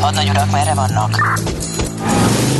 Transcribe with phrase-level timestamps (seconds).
[0.00, 1.12] Hadnagyurak merre vannak?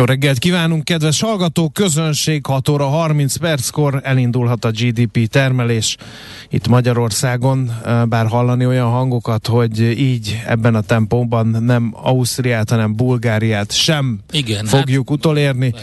[0.00, 1.72] Jó reggelt kívánunk, kedves hallgatók!
[1.72, 5.96] Közönség 6 óra 30 perckor elindulhat a GDP termelés
[6.48, 7.70] itt Magyarországon,
[8.08, 14.64] bár hallani olyan hangokat, hogy így ebben a tempóban nem Ausztriát, hanem Bulgáriát sem Igen,
[14.64, 15.74] fogjuk hát, utolérni,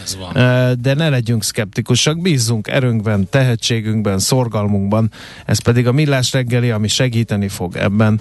[0.80, 5.10] de ne legyünk szkeptikusak, bízzunk erőnkben, tehetségünkben, szorgalmunkban,
[5.46, 8.20] ez pedig a millás reggeli, ami segíteni fog ebben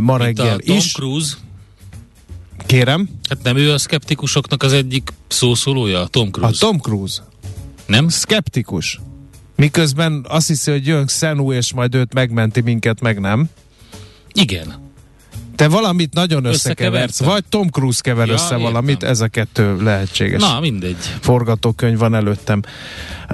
[0.00, 0.92] ma Mint reggel a Tom is.
[0.92, 1.34] Cruise,
[2.66, 6.58] Kérem, hát nem ő a szkeptikusoknak az egyik szószólója, a Tom a Cruise.
[6.58, 7.22] Tom Cruise
[7.86, 8.08] nem?
[8.08, 9.00] szkeptikus.
[9.56, 13.48] Miközben azt hiszi, hogy jön Xenu, és majd őt megmenti, minket meg nem.
[14.32, 14.83] Igen.
[15.56, 18.60] Te valamit nagyon összekeversz, vagy Tom Cruise kever Ja, össze értem.
[18.60, 20.40] valamit, ez a kettő lehetséges.
[20.42, 20.96] Na, mindegy.
[21.20, 22.62] Forgatókönyv van előttem.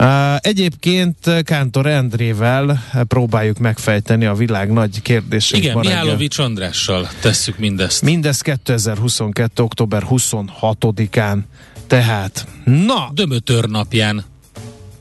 [0.00, 5.62] Uh, egyébként Kántor Endrével próbáljuk megfejteni a világ nagy kérdéseit.
[5.62, 5.78] Igen.
[5.78, 8.02] Mihálovics Andrással tesszük mindezt.
[8.02, 9.62] Mindez 2022.
[9.62, 11.38] október 26-án.
[11.86, 14.24] Tehát, na, Dömötör napján.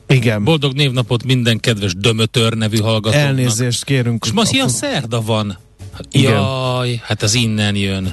[0.06, 3.26] igen, Boldog névnapot minden kedves Dömötör nevű hallgatóknak.
[3.26, 4.24] elnézést kérünk.
[4.24, 5.58] És ma szia, szerda van.
[6.10, 6.32] Igen.
[6.32, 8.12] Jaj, hát az innen jön.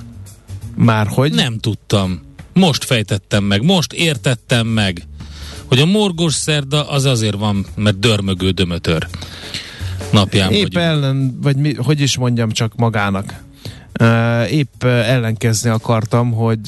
[0.75, 1.33] Már hogy?
[1.33, 2.21] Nem tudtam.
[2.53, 5.07] Most fejtettem meg, most értettem meg,
[5.65, 9.07] hogy a morgos szerda az azért van, mert dörmögő dömötör
[10.11, 10.91] napján Épp vagyunk.
[10.91, 13.33] ellen, vagy mi, hogy is mondjam csak magának.
[14.49, 16.61] Épp ellenkezni akartam, hogy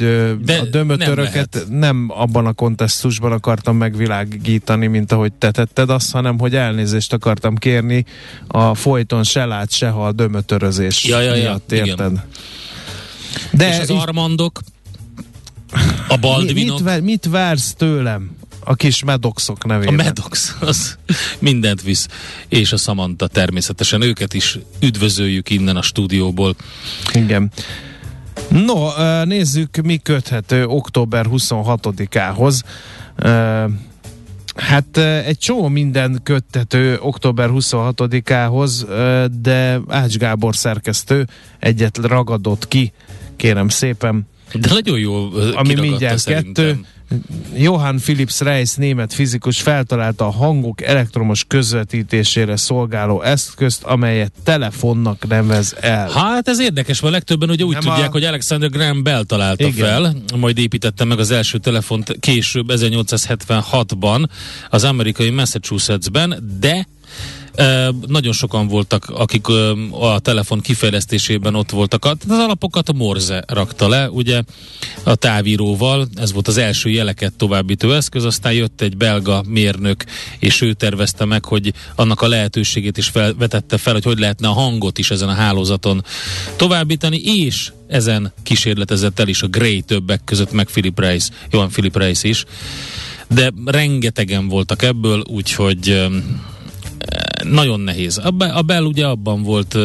[0.44, 6.12] De a dömötöröket nem nem, abban a kontextusban akartam megvilágítani, mint ahogy te tetted azt,
[6.12, 8.06] hanem hogy elnézést akartam kérni
[8.48, 11.86] a folyton se lát, se ha a dömötörözés Ja, ja, ja, miatt, igen.
[11.86, 12.22] érted?
[13.52, 14.60] De És az Armandok,
[15.72, 18.38] a mi, mit, Baldvinok, vár, mit vársz tőlem?
[18.70, 19.94] A kis medoxok a nevében.
[19.94, 20.98] Medox, az
[21.40, 22.08] mindent visz,
[22.48, 24.02] és a Samantha természetesen.
[24.02, 26.56] Őket is üdvözöljük innen a stúdióból.
[27.14, 27.52] Igen.
[28.50, 28.88] No,
[29.24, 32.62] nézzük, mi köthető október 26-ához.
[33.16, 33.64] Ö,
[34.56, 41.28] Hát egy csomó minden köthető október 26-ához, ö, de Ács Gábor szerkesztő
[41.60, 42.92] egyet ragadott ki,
[43.36, 46.54] kérem szépen, De nagyon jó ami mindjárt szerintem.
[46.54, 46.86] kettő.
[47.58, 55.76] Johann Philips Reis német fizikus feltalálta a hangok elektromos közvetítésére szolgáló eszközt, amelyet telefonnak nevez
[55.80, 56.10] el.
[56.10, 59.68] Hát ez érdekes, mert legtöbben ugye úgy Nem tudják, a- hogy Alexander Graham Bell találta
[59.68, 59.86] Igen.
[59.86, 64.26] fel, majd építette meg az első telefont később 1876-ban
[64.70, 66.88] az amerikai Massachusettsben, de
[68.08, 69.48] nagyon sokan voltak, akik
[69.92, 72.06] a telefon kifejlesztésében ott voltak.
[72.06, 74.42] Az alapokat a Morze rakta le, ugye
[75.04, 80.04] a távíróval, ez volt az első jeleket továbbító eszköz, aztán jött egy belga mérnök,
[80.40, 84.54] és ő tervezte meg, hogy annak a lehetőségét is felvetette fel, hogy hogy lehetne a
[84.54, 86.04] hangot is ezen a hálózaton
[86.56, 91.98] továbbítani, és ezen kísérletezett el is a Gray többek között, meg Philip Rice, Johan Philip
[91.98, 92.46] Rice is.
[93.28, 96.08] De rengetegen voltak ebből, úgyhogy
[97.44, 98.18] nagyon nehéz.
[98.18, 99.78] A, Be- a Bell ugye abban volt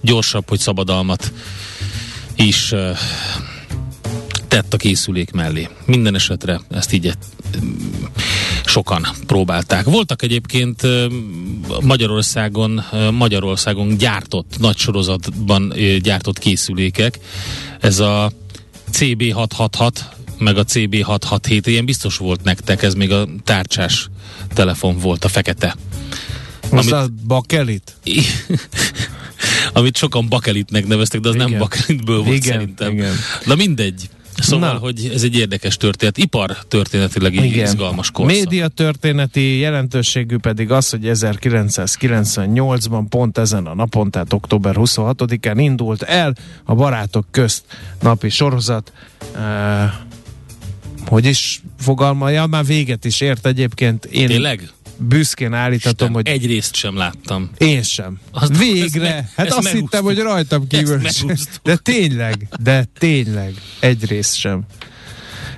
[0.00, 1.32] gyorsabb, hogy szabadalmat
[2.36, 2.74] is
[4.48, 5.68] tett a készülék mellé.
[5.84, 7.12] Minden esetre ezt így
[8.64, 9.84] sokan próbálták.
[9.84, 10.82] Voltak egyébként
[11.80, 17.18] Magyarországon, Magyarországon gyártott, nagy sorozatban gyártott készülékek.
[17.80, 18.32] Ez a
[18.92, 19.90] CB666
[20.38, 24.08] meg a CB667, ilyen biztos volt nektek, ez még a tárcsás
[24.54, 25.76] telefon volt, a fekete.
[26.70, 27.96] Amit- a bakelit?
[29.72, 31.50] amit sokan bakelitnek neveztek, de az Igen.
[31.50, 32.92] nem bakelitből volt Igen, szerintem.
[32.92, 33.12] igen.
[33.44, 34.08] Na mindegy.
[34.36, 34.78] Szóval, Na.
[34.78, 36.18] hogy ez egy érdekes történet.
[36.18, 38.36] Ipar történetileg egy izgalmas korszak.
[38.36, 46.02] Média történeti jelentőségű pedig az, hogy 1998-ban pont ezen a napon, tehát október 26-án indult
[46.02, 46.34] el
[46.64, 47.62] a Barátok közt
[48.00, 48.92] napi sorozat.
[49.34, 49.40] Uh,
[51.06, 54.04] hogy is fogalmazja, már véget is ért egyébként.
[54.04, 54.70] Én Tényleg?
[54.96, 57.50] Büszkén állíthatom, Isten, hogy egy részt sem láttam.
[57.58, 58.18] én sem.
[58.30, 58.82] Az- Végre!
[59.14, 59.80] ezt me- hát ezt azt megúsztuk.
[59.90, 61.00] hittem, hogy rajtam kívül.
[61.62, 64.62] De tényleg, de tényleg, egy rész sem.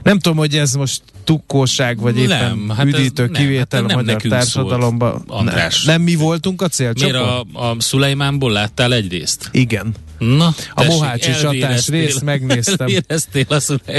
[0.02, 3.90] Nem tudom, hogy ez most tukkóság, vagy éppen Nem, hát ez- üdítő nem, kivétel hát
[3.90, 5.22] a nem magyar társadalomban.
[5.26, 5.84] András.
[5.84, 7.12] Nem, nem mi voltunk a célcsoport?
[7.12, 9.48] Miért a, a Szulajmánból láttál egy részt?
[9.52, 9.94] Igen.
[10.18, 12.88] Na, A Mohácsi csatás részt megnéztem.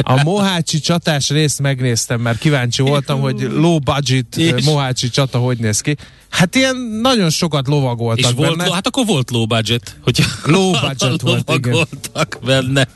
[0.03, 4.63] A Mohácsi csatás részt megnéztem, mert kíváncsi voltam, hogy low budget És?
[4.65, 5.95] Mohácsi csata hogy néz ki.
[6.29, 8.73] Hát ilyen nagyon sokat lovagoltak És volt, benne.
[8.73, 9.95] hát akkor volt low budget.
[10.01, 11.71] Hogyha Low budget volt, igen.
[11.71, 12.87] lovagoltak benne.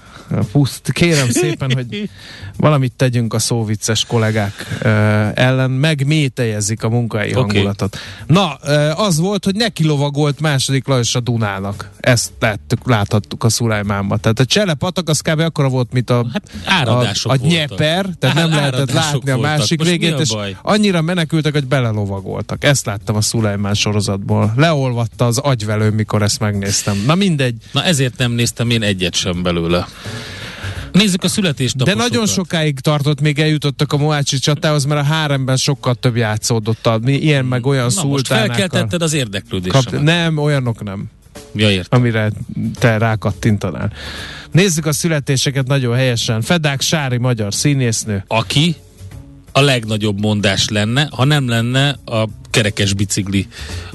[0.52, 2.10] Puszt, kérem szépen, hogy
[2.62, 4.54] valamit tegyünk a szóvicces kollégák
[4.84, 4.88] uh,
[5.34, 7.40] ellen, megmételjezik a munkai Oké.
[7.40, 7.98] hangulatot.
[8.28, 11.90] Na, uh, az volt, hogy neki lovagolt második Lajos a Dunának.
[12.00, 14.20] Ezt láttuk, láthattuk a Szulajmánban.
[14.20, 15.40] Tehát a Cselepatak az kb.
[15.40, 17.48] akkora volt, mint a, Hát áradások a, a.
[17.48, 21.66] Nyeper, tehát Á- nem lehetett látni a másik Most végét, a és annyira menekültek, hogy
[21.66, 22.64] belelovagoltak.
[22.64, 24.54] Ezt láttam a Szulajmán sorozatból.
[24.56, 27.04] Leolvatta az agyvelőm, mikor ezt megnéztem.
[27.06, 27.56] Na mindegy.
[27.72, 29.88] Na ezért nem néztem én egyet sem belőle.
[30.92, 32.10] Nézzük a De születésnaposokat.
[32.10, 36.88] nagyon sokáig tartott, még eljutottak a Mohácsi csatához, mert a háremben sokkal több játszódott.
[36.88, 39.86] A, mi ilyen meg olyan Na most felkeltetted az érdeklődésemet.
[39.90, 41.10] Kap, nem, olyanok nem,
[41.56, 42.00] Ja, értem.
[42.00, 42.32] amire
[42.80, 43.92] te rákattintanál.
[44.52, 46.42] Nézzük a születéseket nagyon helyesen.
[46.42, 48.24] Fedák Sári magyar színésznő.
[48.28, 48.76] Aki
[49.52, 53.48] a legnagyobb mondás lenne, ha nem lenne a kerekes bicikli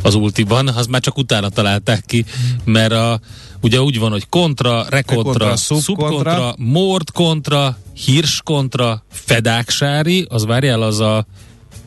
[0.02, 2.25] az ultiban, az már csak utána találták ki,
[2.64, 3.20] mert a,
[3.61, 11.00] ugye úgy van, hogy kontra, rekontra, szubkontra, mord kontra, hirs kontra, fedáksári, az várjál, az
[11.00, 11.26] a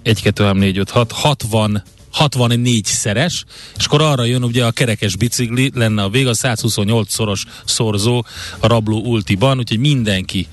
[0.04, 3.46] 1, 2, 3, 4, 5, 6, 60 64 szeres,
[3.78, 8.26] és akkor arra jön ugye a kerekes bicikli, lenne a vég, a 128 szoros szorzó
[8.60, 10.48] a rabló ultiban, úgyhogy mindenki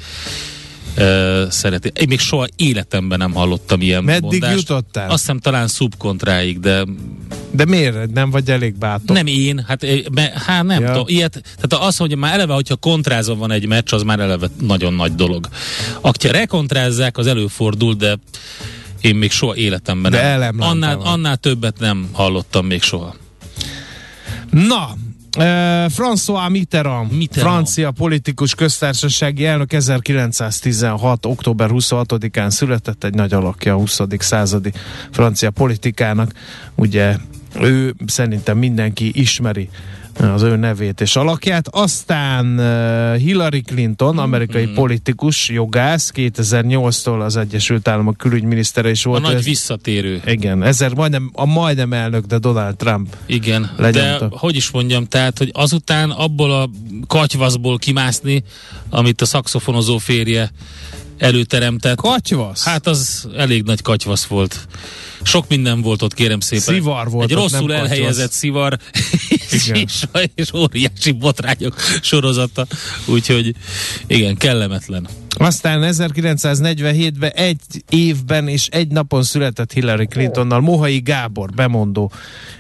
[0.98, 1.90] uh, szereti.
[1.94, 4.56] Én még soha életemben nem hallottam ilyen Meddig mondást.
[4.56, 5.10] jutottál?
[5.10, 6.84] Azt hiszem talán szubkontráig, de
[7.50, 8.12] De miért?
[8.12, 9.16] Nem vagy elég bátor?
[9.16, 10.86] nem én, hát, me, hát nem Ja.
[10.90, 14.48] tudom, ilyet, tehát az, hogy már eleve, hogyha kontrázva van egy meccs, az már eleve
[14.60, 15.48] nagyon nagy dolog.
[16.00, 18.18] Akik rekontrázzák, az előfordul, de
[19.00, 20.60] én még soha életemben De nem.
[20.60, 23.14] annál, annál többet nem hallottam még soha.
[24.50, 24.96] Na,
[25.36, 25.42] Uh,
[25.90, 27.54] François Mitterrand, Mitterrand.
[27.54, 31.26] francia politikus köztársasági elnök 1916.
[31.26, 34.00] október 26-án született egy nagy alakja a 20.
[34.18, 34.72] századi
[35.10, 36.32] francia politikának.
[36.74, 37.16] Ugye
[37.60, 39.68] ő szerintem mindenki ismeri
[40.18, 41.68] az ő nevét és alakját.
[41.70, 42.46] Aztán
[43.16, 44.74] Hillary Clinton, amerikai Mhm.
[44.74, 49.22] politikus, jogász, 2008-tól az Egyesült Államok külügyminisztere is A volt.
[49.22, 50.22] nagy Ez- visszatérő.
[50.26, 55.38] igen, ezer majdnem, a majdnem elnök, de Donald Trump Igen, de hogy is mondjam, tehát,
[55.38, 56.70] hogy azután abból a
[57.06, 58.42] katyvaszból kimászni,
[58.90, 60.50] amit a szakszofonozó férje
[61.18, 62.64] előteremtett, Katyvasz?
[62.64, 64.66] hát az elég nagy katyvasz volt.
[65.26, 66.74] Sok minden volt ott, kérem szépen.
[66.74, 68.78] Szivar volt Egy ott, rosszul elhelyezett szivar,
[69.50, 69.80] és, Igen.
[69.80, 72.66] és, és óriási botrányok sorozata.
[73.06, 73.54] Úgyhogy
[74.06, 75.08] igen, kellemetlen.
[75.38, 82.12] Aztán 1947-ben egy évben és egy napon született Hillary Clintonnal Mohai Gábor, bemondó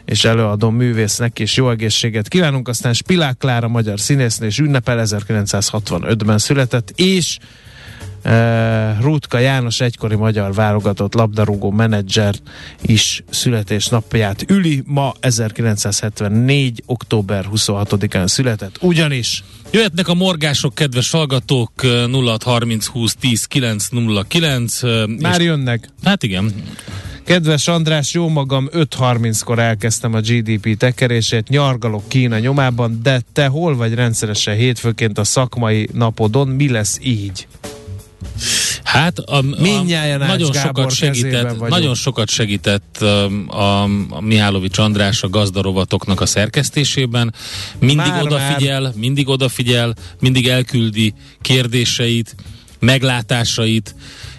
[0.04, 2.68] és előadó művésznek és jó egészséget kívánunk.
[2.68, 7.38] Aztán Spilák Klára, magyar színésznő és ünnepel 1965-ben született, és
[8.26, 12.34] Uh, Rutka János egykori magyar válogatott labdarúgó menedzser
[12.82, 14.82] is születésnapját üli.
[14.86, 16.82] Ma 1974.
[16.86, 18.78] október 26-án született.
[18.80, 24.82] Ugyanis Jöhetnek a morgások, kedves hallgatók, 0630 20 10 909.
[25.20, 25.88] már jönnek.
[26.04, 26.52] Hát igen,
[27.24, 33.76] Kedves András, jó magam 5.30-kor elkezdtem a GDP tekerését, nyargalok Kína nyomában, de te hol
[33.76, 37.46] vagy rendszeresen hétfőként a szakmai napodon, mi lesz így?
[38.96, 39.44] Hát a, a,
[40.18, 42.96] Ács nagyon sokat segített, nagyon sokat segített
[43.46, 47.34] a, a Mihálovics András a gazdarovatoknak a szerkesztésében.
[47.78, 52.34] Mindig Már, odafigyel, mindig odafigyel, mindig elküldi kérdéseit,
[52.78, 53.94] meglátásait.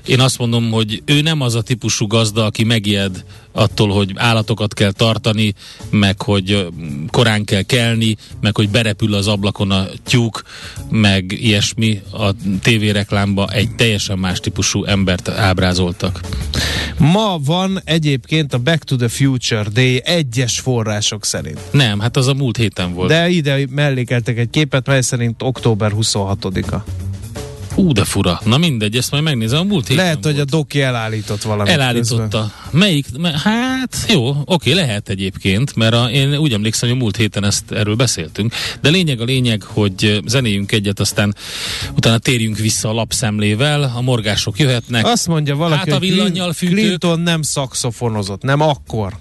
[0.08, 4.74] Én azt mondom, hogy ő nem az a típusú gazda, aki megijed attól, hogy állatokat
[4.74, 5.54] kell tartani,
[5.90, 6.68] meg hogy
[7.12, 10.44] korán kell kelni, meg hogy berepül az ablakon a tyúk,
[10.90, 12.02] meg ilyesmi.
[12.12, 16.20] A tévéreklámba egy teljesen más típusú embert ábrázoltak.
[16.98, 21.60] Ma van egyébként a Back to the Future Day egyes források szerint.
[21.72, 23.10] Nem, hát az a múlt héten volt.
[23.10, 26.84] De ide mellékeltek egy képet, mely szerint október 26-a.
[27.78, 28.42] Hú, de fura.
[28.46, 29.60] Na mindegy, ezt majd megnézem.
[29.60, 30.50] A múlt héten Lehet, hogy a volt.
[30.50, 31.74] doki elállított valamit.
[31.74, 32.22] Elállította.
[32.22, 32.52] közben.
[32.72, 33.06] Melyik?
[33.18, 37.44] me- Hát jó, oké, lehet egyébként, mert a, én úgy emlékszem, hogy a múlt héten
[37.44, 38.54] ezt erről beszéltünk.
[38.82, 41.36] De lényeg a lényeg, hogy ö, zenéljünk egyet, aztán
[41.96, 45.06] utána térjünk vissza a lapszemlével, a morgások jöhetnek.
[45.06, 46.76] Azt mondja valaki, Hát a Clin- fűtők.
[46.80, 49.14] Clinton nem szakszofonozott, nem akkor,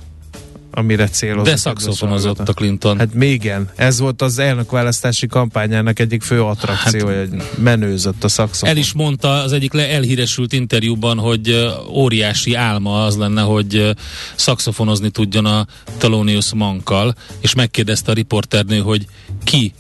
[0.77, 1.45] amire célozott.
[1.45, 2.53] de szakszofonozott a.
[2.53, 2.99] Clinton.
[2.99, 3.69] Hát még igen.
[3.77, 8.69] Ez volt az elnökválasztási kampányának egyik fő attrakciója, hogy menőzött a szakszofon.
[8.69, 13.91] El is mondta az egyik le elhíresült interjúban, hogy óriási álma az lenne, hogy
[14.35, 15.67] szakszofonozni tudjon a
[15.99, 19.07] Thelonious Monkkal, és megkérdezte a riporternő, hogy
[19.45, 19.73] ki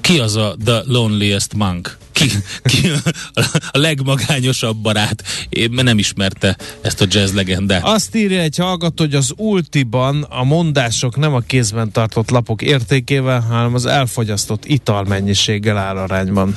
[0.00, 1.96] ki az a The Loneliest Monk?
[2.18, 2.30] Ki,
[2.62, 2.88] ki
[3.34, 3.42] a,
[3.78, 5.22] legmagányosabb barát?
[5.48, 7.84] Én nem ismerte ezt a jazz legendát.
[7.84, 13.40] Azt írja egy hallgató, hogy az ultiban a mondások nem a kézben tartott lapok értékével,
[13.40, 16.56] hanem az elfogyasztott ital mennyiséggel áll arányban.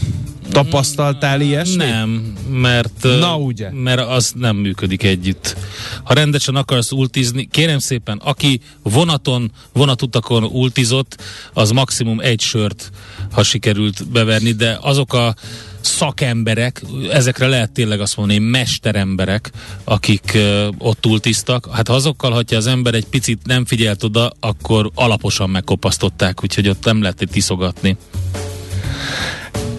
[0.52, 1.78] Tapasztaltál ilyesmit?
[1.78, 3.70] Nem, mert, Na, ugye?
[3.72, 5.56] mert az nem működik együtt.
[6.04, 11.22] Ha rendesen akarsz ultizni, kérem szépen, aki vonaton, vonatutakon ultizott,
[11.54, 12.92] az maximum egy sört,
[13.32, 15.36] ha sikerült beverni, de azok a
[15.82, 16.82] szakemberek,
[17.12, 19.52] ezekre lehet tényleg azt mondani, mesteremberek,
[19.84, 24.32] akik ö, ott ultiztak, hát ha azokkal, hogyha az ember egy picit nem figyelt oda,
[24.40, 27.98] akkor alaposan megkopasztották, úgyhogy ott nem lehet tiszogatni.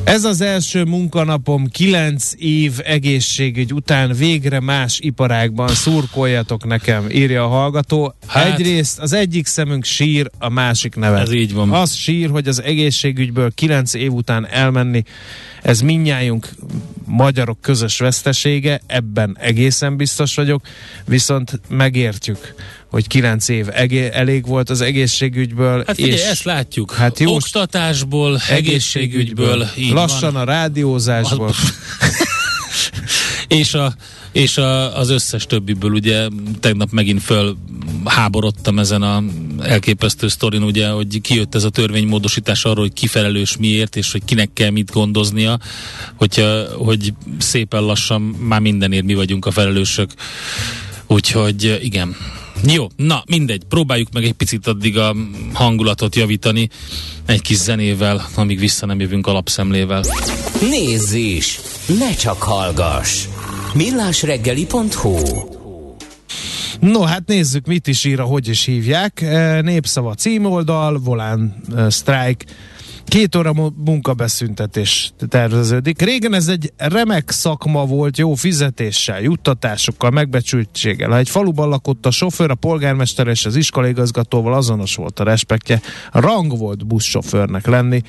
[0.05, 7.49] Ez az első munkanapom 9 év egészségügy után végre más iparágban szurkoljatok nekem, írja a
[7.49, 8.15] hallgató.
[8.27, 11.21] Hát- Egyrészt az egyik szemünk sír, a másik nevet.
[11.21, 11.71] Ez így van.
[11.71, 15.03] Az sír, hogy az egészségügyből 9 év után elmenni,
[15.63, 16.49] ez minnyájunk
[17.05, 20.67] magyarok közös vesztesége, ebben egészen biztos vagyok,
[21.05, 22.55] viszont megértjük,
[22.91, 25.85] hogy 9 év egé- elég volt az egészségügyből.
[25.87, 26.95] Hát figyelj, és ezt látjuk.
[26.95, 30.43] Hát jó- Oktatásból, egészségügyből, így lassan van.
[30.43, 31.55] a rádiózásból.
[33.49, 33.95] És a,
[34.33, 36.29] és a, az összes többiből ugye
[36.61, 37.57] tegnap megint föl
[38.05, 39.23] háborodtam ezen a
[39.61, 44.51] elképesztő sztorin, ugye, hogy kijött ez a törvénymódosítás arról, hogy kifelelős miért, és hogy kinek
[44.53, 45.59] kell mit gondoznia,
[46.15, 50.11] hogyha, hogy szépen lassan már mindenért mi vagyunk a felelősök.
[51.07, 52.17] Úgyhogy igen.
[52.67, 55.17] Jó, na mindegy, próbáljuk meg egy picit addig a
[55.53, 56.69] hangulatot javítani
[57.27, 60.05] egy kis zenével, amíg vissza nem jövünk alapszemlével.
[60.61, 61.61] Nézz is!
[61.99, 63.27] Ne csak hallgass!
[63.75, 65.17] millásreggeli.hu
[66.81, 69.21] No, hát nézzük, mit is ír, hogy is hívják.
[69.21, 72.45] E, Népszava címoldal, volán e, sztrájk,
[73.05, 76.03] Két óra mu- munkabeszüntetés terveződik.
[76.03, 81.11] Régen ez egy remek szakma volt, jó fizetéssel, juttatásokkal, megbecsültséggel.
[81.11, 85.81] Ha egy faluban lakott a sofőr, a polgármester és az iskolaigazgatóval azonos volt a respektje.
[86.13, 88.03] Rang volt buszsofőrnek lenni.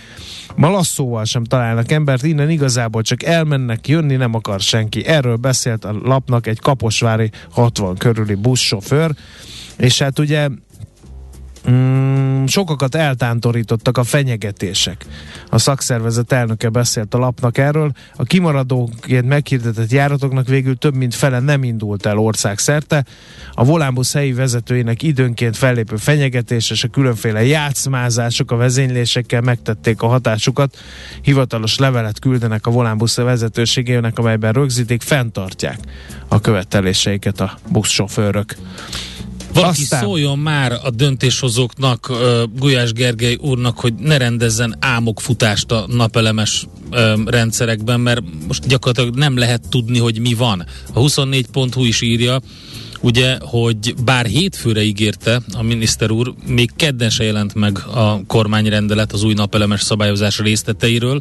[0.56, 5.06] Ma lasszóval sem találnak embert, innen igazából csak elmennek, jönni nem akar senki.
[5.06, 9.12] Erről beszélt a lapnak egy kaposvári 60 körüli buszsofőr.
[9.78, 10.50] És hát ugye
[11.70, 15.06] Mm, sokakat eltántorítottak a fenyegetések.
[15.50, 17.92] A szakszervezet elnöke beszélt a lapnak erről.
[18.16, 23.06] A kimaradóként meghirdetett járatoknak végül több mint fele nem indult el országszerte.
[23.54, 30.08] A Volánbusz helyi vezetőinek időnként fellépő fenyegetés és a különféle játszmázások a vezénylésekkel megtették a
[30.08, 30.78] hatásukat.
[31.22, 35.80] Hivatalos levelet küldenek a Volánbusz vezetőségének, amelyben rögzítik, fenntartják
[36.28, 38.56] a követeléseiket a buszsofőrök.
[39.54, 42.12] Valaki Aztán- szóljon már a döntéshozóknak,
[42.56, 46.68] Gulyás Gergely úrnak, hogy ne rendezzen álmokfutást a napelemes
[47.26, 50.66] rendszerekben, mert most gyakorlatilag nem lehet tudni, hogy mi van.
[50.94, 52.42] A 24.hu is írja,
[53.04, 59.12] ugye, hogy bár hétfőre ígérte a miniszter úr, még kedden se jelent meg a kormányrendelet
[59.12, 61.20] az új napelemes szabályozás részleteiről.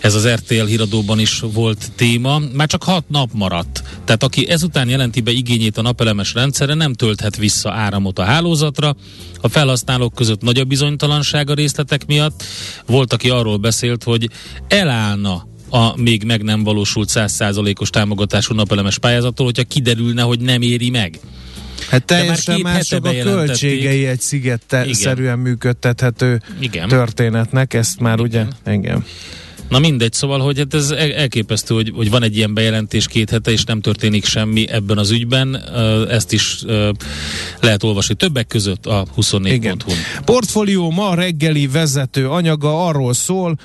[0.00, 2.40] Ez az RTL híradóban is volt téma.
[2.52, 3.82] Már csak hat nap maradt.
[4.04, 8.96] Tehát aki ezután jelenti be igényét a napelemes rendszerre, nem tölthet vissza áramot a hálózatra.
[9.40, 12.44] A felhasználók között nagy a bizonytalanság a részletek miatt.
[12.86, 14.28] Volt, aki arról beszélt, hogy
[14.68, 20.90] elállna a még meg nem valósult 100%-os támogatású napelemes pályázattól, hogyha kiderülne, hogy nem éri
[20.90, 21.20] meg.
[21.90, 26.88] Hát teljesen mások a költségei egy sziget-szerűen működtethető Igen.
[26.88, 29.04] történetnek, ezt már ugye, igen.
[29.68, 33.30] Na mindegy, szóval, hogy hát ez el- elképesztő, hogy, hogy van egy ilyen bejelentés két
[33.30, 35.56] hete, és nem történik semmi ebben az ügyben.
[36.10, 36.62] Ezt is
[37.60, 39.94] lehet olvasni többek között a 24.hu-n.
[40.24, 43.58] Portfólió ma reggeli vezető anyaga arról szól,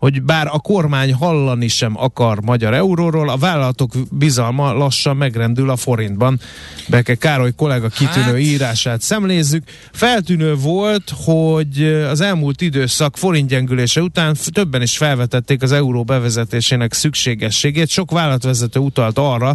[0.00, 5.76] hogy bár a kormány hallani sem akar magyar euróról, a vállalatok bizalma lassan megrendül a
[5.76, 6.40] forintban.
[6.88, 8.38] Beke Károly kollega kitűnő hát...
[8.38, 9.64] írását szemlézzük.
[9.92, 17.88] Feltűnő volt, hogy az elmúlt időszak forintgyengülése után többen is felvetették az euró bevezetésének szükségességét.
[17.88, 19.54] Sok vállalatvezető utalt arra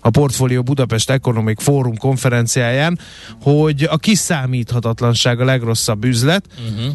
[0.00, 2.98] a Portfolio Budapest Economic Forum konferenciáján,
[3.42, 6.44] hogy a kiszámíthatatlanság a legrosszabb üzlet.
[6.70, 6.94] Uh-huh.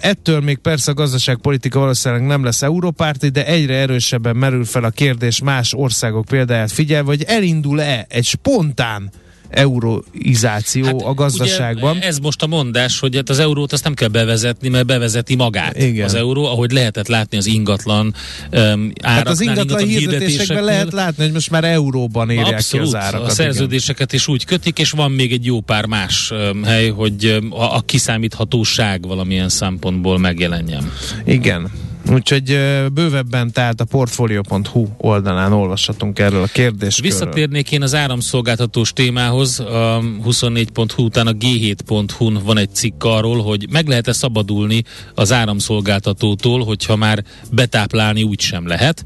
[0.00, 4.90] Ettől még persze a gazdaságpolitika valószínűleg nem lesz európárti, de egyre erősebben merül fel a
[4.90, 9.10] kérdés más országok példáját figyelve, hogy elindul-e egy spontán
[9.54, 11.96] euroizáció hát, a gazdaságban.
[11.96, 15.34] Ugye ez most a mondás, hogy hát az eurót azt nem kell bevezetni, mert bevezeti
[15.34, 16.04] magát Igen.
[16.04, 18.14] az euró, ahogy lehetett látni az ingatlan
[18.52, 22.96] um, Hát az ingatlan, ingatlan hirdetésekben lehet látni, hogy most már euróban írják Abszolút, ki
[22.96, 23.26] az árakat.
[23.26, 24.20] A szerződéseket igen.
[24.20, 27.76] is úgy kötik, és van még egy jó pár más um, hely, hogy um, a,
[27.76, 30.92] a kiszámíthatóság valamilyen szempontból megjelenjen.
[31.24, 31.70] Igen.
[32.12, 32.58] Úgyhogy
[32.92, 37.10] bővebben tehát a portfolio.hu oldalán olvashatunk erről a kérdéskörről.
[37.10, 39.60] Visszatérnék én az áramszolgáltatós témához.
[39.60, 44.82] A 24.hu után a g7.hu-n van egy cikk arról, hogy meg lehet-e szabadulni
[45.14, 49.04] az áramszolgáltatótól, hogyha már betáplálni úgy sem lehet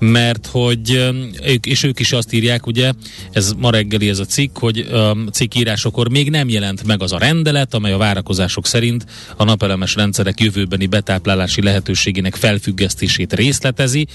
[0.00, 1.12] mert hogy
[1.44, 2.92] ők, és ők is azt írják, ugye,
[3.32, 7.12] ez ma reggeli ez a cikk, hogy a cikk írásokor még nem jelent meg az
[7.12, 14.06] a rendelet, amely a várakozások szerint a napelemes rendszerek jövőbeni betáplálási lehetőségének felfüggesztését részletezi,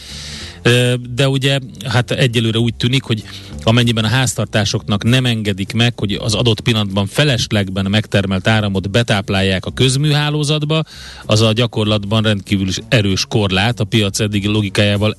[1.15, 3.23] de ugye hát egyelőre úgy tűnik, hogy
[3.63, 9.73] amennyiben a háztartásoknak nem engedik meg, hogy az adott pillanatban feleslegben megtermelt áramot betáplálják a
[9.73, 10.83] közműhálózatba,
[11.25, 15.15] az a gyakorlatban rendkívül erős korlát, a piac eddigi logikájával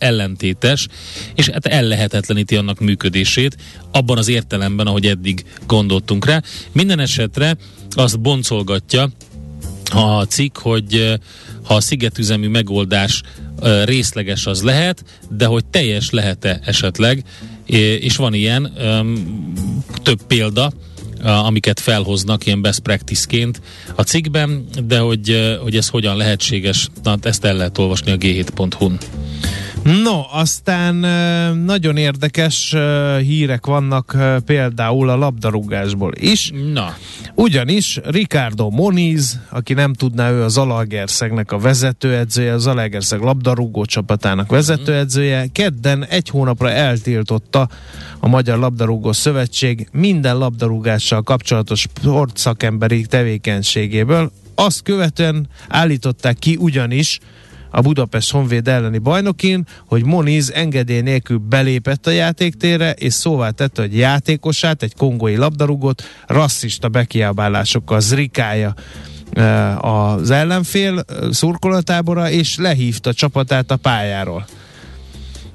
[0.64, 0.88] ellentétes,
[1.34, 3.56] és hát ellehetetleníti annak működését,
[3.90, 6.42] abban az értelemben, ahogy eddig gondoltunk rá.
[6.72, 7.56] Minden esetre
[7.90, 9.08] azt boncolgatja
[9.92, 11.18] a cikk, hogy
[11.64, 13.22] ha a szigetüzemű megoldás
[13.84, 17.24] részleges az lehet, de hogy teljes lehet-e esetleg,
[18.00, 18.72] és van ilyen
[20.02, 20.72] több példa,
[21.22, 23.60] amiket felhoznak ilyen best practice-ként
[23.94, 28.98] a cikkben, de hogy, hogy ez hogyan lehetséges, na, ezt el lehet olvasni a g7.hu-n.
[29.86, 30.94] No, aztán
[31.64, 32.76] nagyon érdekes
[33.20, 36.52] hírek vannak például a labdarúgásból is.
[36.72, 36.94] Na.
[37.34, 44.50] Ugyanis Ricardo Moniz, aki nem tudná, ő az Alagerszegnek a vezetőedzője, az Alagerszeg labdarúgó csapatának
[44.50, 47.68] vezetőedzője, kedden egy hónapra eltiltotta
[48.20, 54.32] a Magyar Labdarúgó Szövetség minden labdarúgással kapcsolatos sportszakemberi tevékenységéből.
[54.54, 57.18] Azt követően állították ki ugyanis,
[57.76, 63.82] a Budapest Honvéd elleni bajnokin, hogy Moniz engedély nélkül belépett a játéktérre, és szóvá tette,
[63.82, 68.74] hogy játékosát, egy kongói labdarúgót rasszista bekiabálásokkal zrikája
[69.32, 74.46] eh, az ellenfél eh, szurkolatábora, és lehívta csapatát a pályáról.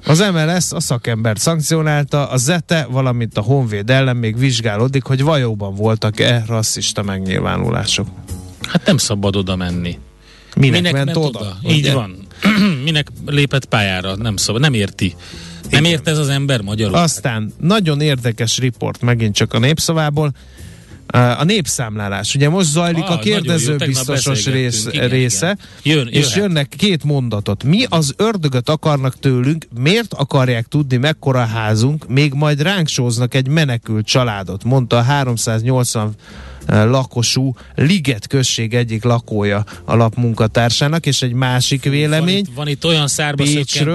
[0.05, 5.75] Az MLS a szakembert szankcionálta, a ZETE, valamint a Honvéd ellen még vizsgálódik, hogy vajóban
[5.75, 8.07] voltak-e rasszista megnyilvánulások.
[8.67, 9.97] Hát nem szabad oda menni.
[10.55, 11.39] Minek, Minek ment, ment oda?
[11.39, 11.57] oda?
[11.73, 12.15] Így van.
[12.83, 14.15] Minek lépett pályára?
[14.15, 15.15] Nem szabad, nem érti.
[15.69, 16.95] Nem ért ez az ember magyarul?
[16.95, 20.33] Aztán nagyon érdekes riport megint csak a népszavából.
[21.37, 22.35] A népszámlálás.
[22.35, 25.97] Ugye most zajlik ah, a kérdező jó, biztosos rész, igen, része, igen.
[25.97, 27.63] Jön, és jönnek két mondatot.
[27.63, 33.47] Mi az ördögöt akarnak tőlünk, miért akarják tudni mekkora házunk, még majd ránk sóznak egy
[33.47, 36.15] menekült családot, mondta a 380
[36.67, 42.33] lakosú Liget község egyik lakója a lap munkatársának, és egy másik vélemény.
[42.33, 43.43] Van itt, van itt olyan szárba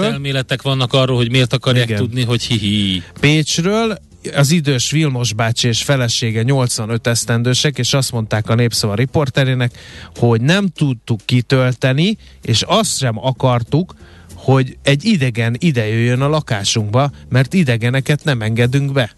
[0.04, 1.98] elméletek vannak arról, hogy miért akarják Igen.
[1.98, 3.02] tudni, hogy hihi.
[3.20, 3.98] Pécsről
[4.34, 9.72] az idős Vilmos bácsi és felesége 85 esztendősek, és azt mondták a Népszava riporterének,
[10.14, 13.94] hogy nem tudtuk kitölteni, és azt sem akartuk,
[14.34, 19.10] hogy egy idegen ide jöjjön a lakásunkba, mert idegeneket nem engedünk be.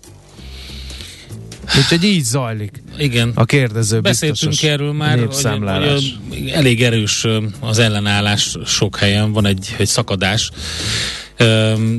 [1.77, 2.83] Úgyhogy így zajlik.
[2.99, 3.33] Igen.
[3.35, 7.27] A kérdező Beszéltünk erről már, hogy, hogy elég erős
[7.61, 10.51] az ellenállás sok helyen, van egy, egy szakadás.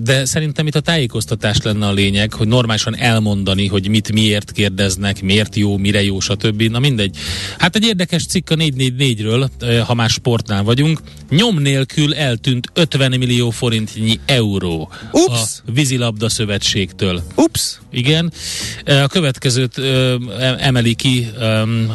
[0.02, 5.22] De szerintem itt a tájékoztatás lenne a lényeg, hogy normálisan elmondani, hogy mit miért kérdeznek,
[5.22, 6.62] miért jó, mire jó, stb.
[6.62, 7.18] Na mindegy.
[7.58, 9.50] Hát egy érdekes cikk a 444-ről,
[9.86, 11.02] ha már sportnál vagyunk.
[11.30, 15.62] Nyom nélkül eltűnt 50 millió forintnyi euró Ups.
[15.66, 17.24] a vízilabda szövetségtől.
[17.36, 17.80] Ups!
[17.92, 18.34] Igen.
[18.86, 19.78] A következőt
[20.60, 21.28] emeli ki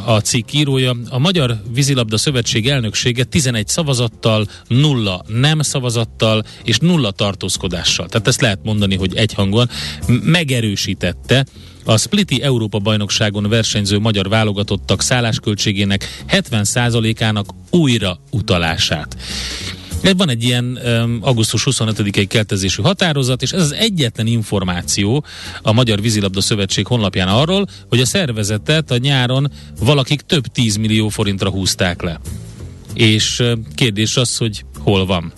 [0.05, 0.97] a cikk írója.
[1.09, 8.07] A Magyar Vízilabda Szövetség elnöksége 11 szavazattal, nulla nem szavazattal és nulla tartózkodással.
[8.09, 9.69] Tehát ezt lehet mondani, hogy egyhangúan
[10.23, 11.45] megerősítette
[11.85, 19.17] a Spliti Európa bajnokságon versenyző magyar válogatottak szállásköltségének 70%-ának újra utalását.
[20.17, 25.25] Van egy ilyen um, augusztus 25-i keltezésű határozat, és ez az egyetlen információ
[25.63, 31.09] a Magyar Vízilabda Szövetség honlapján arról, hogy a szervezetet a nyáron valakik több 10 millió
[31.09, 32.21] forintra húzták le.
[32.95, 35.33] És uh, kérdés az, hogy hol van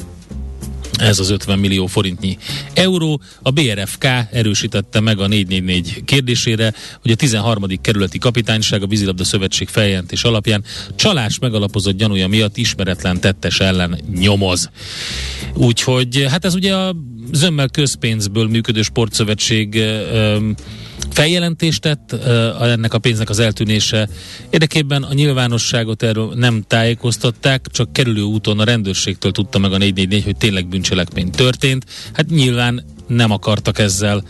[0.98, 2.38] ez az 50 millió forintnyi
[2.74, 3.20] euró.
[3.42, 7.64] A BRFK erősítette meg a 444 kérdésére, hogy a 13.
[7.80, 10.64] kerületi kapitányság a vízilabda szövetség feljelentés alapján
[10.96, 14.70] csalás megalapozott gyanúja miatt ismeretlen tettes ellen nyomoz.
[15.54, 16.96] Úgyhogy hát ez ugye a
[17.32, 19.82] zömmel közpénzből működő sportszövetség
[21.10, 22.12] feljelentést tett
[22.60, 24.08] ennek a pénznek az eltűnése
[24.50, 30.24] érdekében a nyilvánosságot erről nem tájékoztatták, csak kerülő úton a rendőrségtől tudta meg a 444,
[30.24, 31.84] hogy tényleg bűncselekmény történt.
[32.12, 34.24] Hát nyilván nem akartak ezzel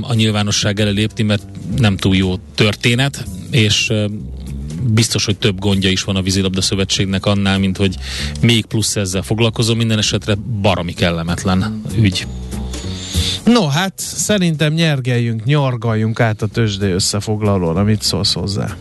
[0.00, 1.42] a nyilvánosság elé lépni, mert
[1.76, 3.92] nem túl jó történet, és
[4.86, 7.94] biztos, hogy több gondja is van a vízilabda szövetségnek annál, mint hogy
[8.40, 9.76] még plusz ezzel foglalkozom.
[9.76, 12.26] Minden esetre baromi kellemetlen ügy.
[13.44, 18.76] No, hát szerintem nyergeljünk, nyargaljunk át a tőzsdé összefoglalón, amit szólsz hozzá.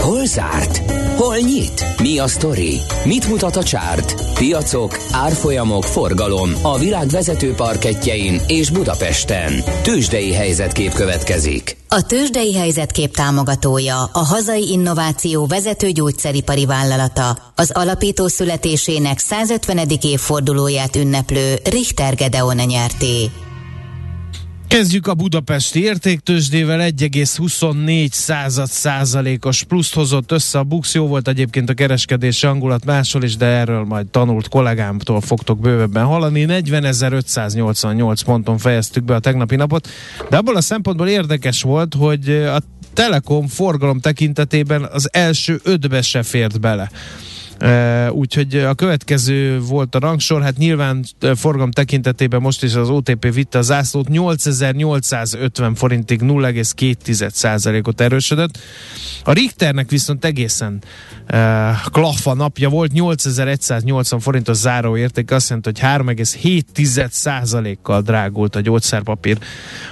[0.00, 0.90] Hol zárt?
[1.16, 1.84] Hol nyit?
[2.02, 2.80] Mi a sztori?
[3.04, 4.25] Mit mutat a csárt?
[4.38, 9.52] Piacok, árfolyamok, forgalom a világ vezető parketjein és Budapesten.
[9.82, 11.76] Tőzsdei helyzetkép következik.
[11.88, 19.88] A Tőzsdei helyzetkép támogatója a hazai innováció vezető gyógyszeripari vállalata, az alapító születésének 150.
[20.02, 23.30] évfordulóját ünneplő Richter Gedeon nyerté.
[24.68, 30.58] Kezdjük a budapesti értéktősdével 1,24 század százalékos pluszt hozott össze.
[30.58, 35.20] A Bux jó volt egyébként a kereskedési angulat máshol is, de erről majd tanult kollégámtól
[35.20, 36.44] fogtok bővebben hallani.
[36.48, 39.88] 40.588 ponton fejeztük be a tegnapi napot,
[40.30, 42.58] de abból a szempontból érdekes volt, hogy a
[42.96, 46.90] Telekom forgalom tekintetében az első ötbe se fért bele.
[48.10, 53.58] Úgyhogy a következő volt a rangsor, hát nyilván forgalom tekintetében most is az OTP vitte
[53.58, 58.58] a zászlót, 8850 forintig 0,2%-ot erősödött.
[59.24, 60.82] A Richternek viszont egészen
[61.32, 69.38] uh, klaffa napja volt, 8180 forintos záróérték, azt jelenti, hogy 3,7%-kal drágult a gyógyszerpapír.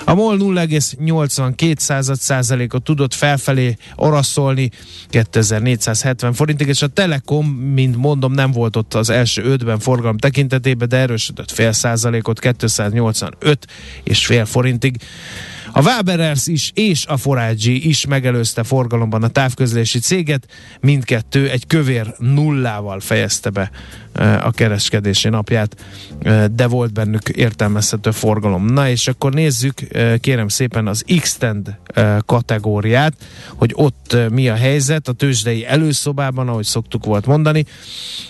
[0.04, 4.70] A MOL 0,82%-ot tudott felfelé oraszolni
[5.08, 10.88] 2470 forintig, és a Telekom mint mondom, nem volt ott az első ötben forgalom tekintetében,
[10.88, 13.66] de erősödött fél százalékot, 285
[14.02, 14.96] és fél forintig.
[15.76, 20.46] A Waberers is és a Forágyi is megelőzte forgalomban a távközlési céget,
[20.80, 23.70] mindkettő egy kövér nullával fejezte be
[24.42, 25.84] a kereskedési napját,
[26.52, 28.66] de volt bennük értelmezhető forgalom.
[28.66, 29.74] Na és akkor nézzük,
[30.20, 31.78] kérem szépen az Xtend
[32.26, 33.14] kategóriát,
[33.54, 37.64] hogy ott mi a helyzet a tőzsdei előszobában, ahogy szoktuk volt mondani,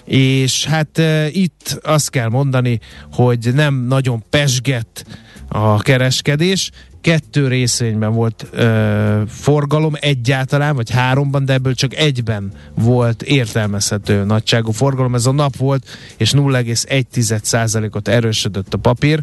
[0.05, 2.81] és hát itt azt kell mondani,
[3.13, 5.05] hogy nem nagyon pesgett
[5.49, 6.71] a kereskedés,
[7.05, 14.71] kettő részvényben volt ö, forgalom egyáltalán, vagy háromban, de ebből csak egyben volt értelmezhető nagyságú
[14.71, 15.15] forgalom.
[15.15, 15.87] Ez a nap volt,
[16.17, 19.23] és 0,1%-ot erősödött a papír.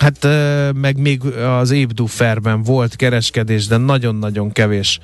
[0.00, 1.24] Hát ö, meg még
[1.60, 4.98] az Ébduferben volt kereskedés, de nagyon-nagyon kevés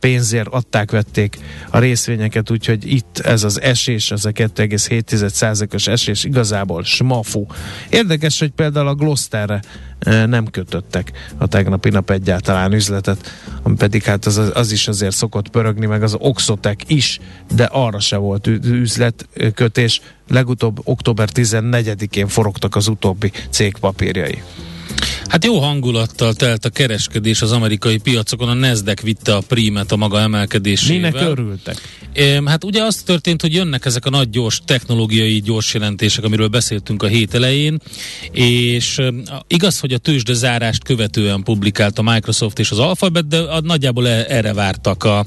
[0.00, 1.38] pénzért adták, vették
[1.70, 7.46] a részvényeket, úgyhogy itt ez az esés, az a 2,7%-os esés igazából smafu.
[7.90, 9.60] Érdekes, hogy például a Glosterre
[10.26, 13.30] nem kötöttek a tegnapi nap egyáltalán üzletet,
[13.62, 17.18] ami pedig hát az, az is azért szokott pörögni, meg az Oxotec is,
[17.54, 20.00] de arra se volt üzletkötés.
[20.28, 24.42] Legutóbb október 14-én forogtak az utóbbi cég papírjai.
[25.30, 29.96] Hát jó hangulattal telt a kereskedés az amerikai piacokon, a Nasdaq vitte a prímet a
[29.96, 31.10] maga emelkedésével.
[31.10, 31.76] Minek örültek?
[32.44, 37.02] Hát ugye az történt, hogy jönnek ezek a nagy gyors technológiai gyors jelentések, amiről beszéltünk
[37.02, 37.80] a hét elején,
[38.32, 39.00] és
[39.46, 44.24] igaz, hogy a tőzsde zárást követően publikált a Microsoft és az Alphabet, de nagyjából e,
[44.28, 45.26] erre vártak a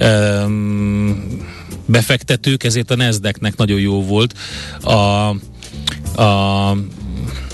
[0.00, 1.46] um,
[1.86, 4.34] befektetők, ezért a Nasdaqnek nagyon jó volt
[4.80, 5.28] a,
[6.22, 6.76] a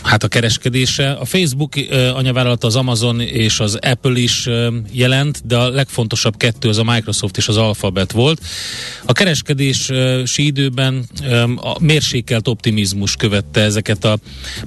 [0.05, 1.11] hát a kereskedése.
[1.11, 4.49] A Facebook uh, anyavállalat az Amazon és az Apple is
[4.93, 8.41] jelent, de a legfontosabb kettő az a Microsoft és az Alphabet volt.
[9.05, 11.05] A kereskedési időben
[11.57, 14.19] a mérsékelt optimizmus követte ezeket a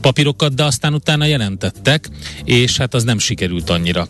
[0.02, 2.10] papírokat, de aztán utána jelentettek,
[2.44, 4.08] és hát az nem sikerült annyira.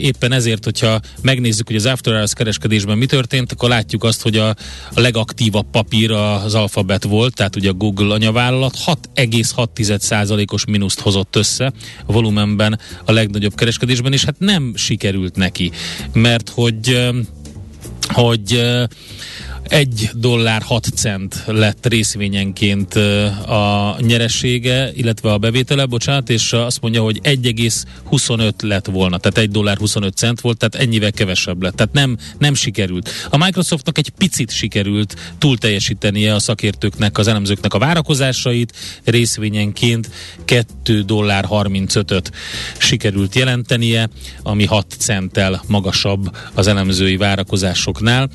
[0.00, 4.36] Éppen ezért, hogyha megnézzük, hogy az After Hours kereskedésben mi történt, akkor látjuk azt, hogy
[4.36, 4.48] a,
[4.94, 11.36] a legaktívabb papír az Alphabet volt, tehát ugye a Google anyavállalat 6,6 százalékos mínuszt hozott
[11.36, 11.72] össze
[12.06, 15.70] a volumenben a legnagyobb kereskedésben, és hát nem sikerült neki,
[16.12, 17.10] mert hogy
[18.06, 18.62] hogy
[19.68, 22.94] 1 dollár 6 cent lett részvényenként
[23.46, 29.50] a nyeressége, illetve a bevétele, bocsánat, és azt mondja, hogy 1,25 lett volna, tehát 1
[29.50, 31.76] dollár 25 cent volt, tehát ennyivel kevesebb lett.
[31.76, 33.10] Tehát nem, nem sikerült.
[33.30, 38.72] A Microsoftnak egy picit sikerült túl teljesítenie a szakértőknek, az elemzőknek a várakozásait,
[39.04, 40.10] részvényenként
[40.44, 42.32] 2 dollár 35-öt
[42.78, 44.08] sikerült jelentenie,
[44.42, 48.28] ami 6 centtel magasabb az elemzői várakozásoknál.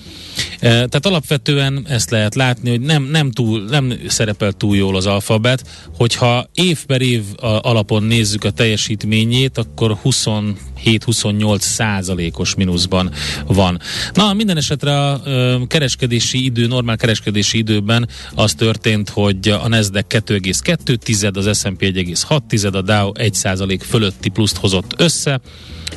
[0.59, 5.67] Tehát alapvetően ezt lehet látni, hogy nem, nem, túl, nem szerepel túl jól az alfabet,
[5.97, 7.23] hogyha év per év
[7.61, 13.11] alapon nézzük a teljesítményét, akkor 27-28 százalékos mínuszban
[13.47, 13.79] van.
[14.13, 15.21] Na, minden esetre a
[15.67, 22.81] kereskedési idő, normál kereskedési időben az történt, hogy a Nasdaq 2,2, az S&P 1,6, a
[22.81, 25.41] Dow 1 százalék fölötti pluszt hozott össze,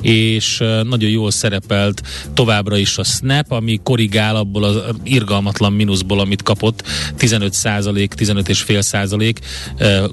[0.00, 2.02] és nagyon jól szerepelt
[2.34, 6.82] továbbra is a Snap, ami korrigál abból az irgalmatlan mínuszból, amit kapott,
[7.16, 9.38] 15 százalék, 15,5 százalék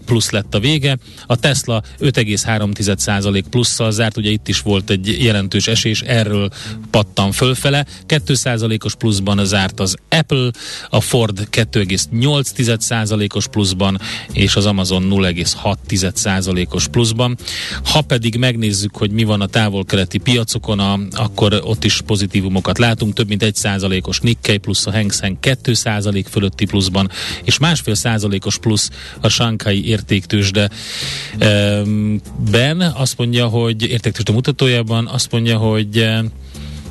[0.06, 0.98] plusz lett a vége.
[1.26, 6.50] A Tesla 5,3 százalék plusszal zárt, ugye itt is volt egy jelentős esés, erről
[6.92, 7.86] pattan fölfele.
[8.06, 10.52] 2 százalékos pluszban zárt az Apple,
[10.90, 14.00] a Ford 2,8 százalékos pluszban,
[14.32, 17.38] és az Amazon 0,6 százalékos pluszban.
[17.84, 22.78] Ha pedig megnézzük, hogy mi van a táv távol-keleti piacokon, a, akkor ott is pozitívumokat
[22.78, 27.10] látunk, több mint egy százalékos Nikkei plusz a Hang Seng 2 százalék fölötti pluszban,
[27.44, 28.90] és másfél százalékos plusz
[29.22, 30.70] a Shanghai értéktősde
[32.52, 36.08] ben azt mondja, hogy értéktősde mutatójában azt mondja, hogy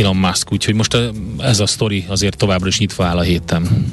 [0.00, 0.96] Elon Musk, úgyhogy most
[1.38, 3.92] ez a sztori azért továbbra is nyitva áll a héten.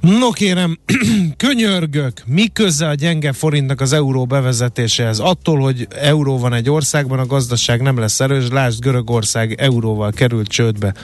[0.00, 0.78] No kérem,
[1.36, 5.18] könyörgök, mi köze a gyenge forintnak az euró bevezetéséhez?
[5.18, 10.48] Attól, hogy euró van egy országban, a gazdaság nem lesz erős, lásd Görögország euróval került
[10.48, 10.94] csődbe.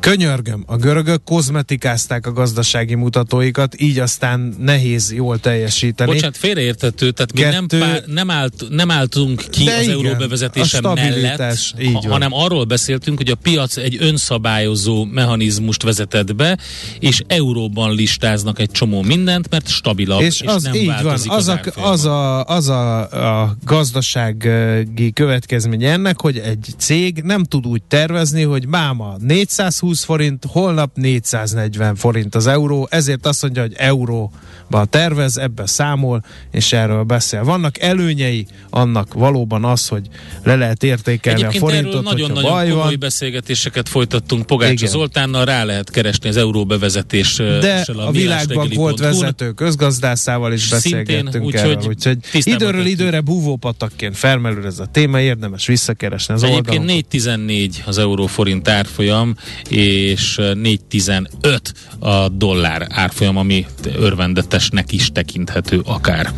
[0.00, 6.12] Könyörgöm, a görögök kozmetikázták a gazdasági mutatóikat, így aztán nehéz jól teljesíteni.
[6.12, 10.14] Bocsánat, félreértető, tehát mi Kettő, nem, pár, nem, állt, nem álltunk ki az igen, euró
[10.18, 16.58] bevezetése mellett, így ha, hanem arról beszéltünk, hogy a piac egy önszabályozó mechanizmust vezetett be,
[16.98, 21.48] és euróban listáznak egy csomó mindent, mert stabilabb, és, és az nem így van, az,
[21.48, 23.00] a, az, a, az a,
[23.42, 30.04] a gazdasági következménye ennek, hogy egy cég nem tud úgy tervezni, hogy máma 420 420
[30.04, 36.72] forint, holnap 440 forint az euró, ezért azt mondja, hogy euróba tervez, ebbe számol, és
[36.72, 37.44] erről beszél.
[37.44, 40.06] Vannak előnyei annak valóban az, hogy
[40.44, 42.98] le lehet értékelni Egyébként a forintot, nagyon-nagyon baj komoly van.
[42.98, 47.36] beszélgetéseket folytattunk Pogácsa Zoltánnal, rá lehet keresni az euró bevezetés.
[47.36, 54.16] De a, a világban volt vezető közgazdászával is beszélgettünk úgy, erről, úgyhogy időről időre búvópatakként
[54.16, 59.36] felmerül ez a téma, érdemes visszakeresni az Egyébként 4.14 az euró forint árfolyam,
[59.78, 61.60] és 4,15
[61.98, 66.32] a dollár árfolyam, ami örvendetesnek is tekinthető akár.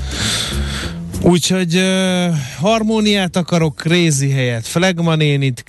[1.22, 4.66] Úgyhogy uh, harmóniát akarok Crazy helyett.
[4.66, 5.64] Flagmanén itt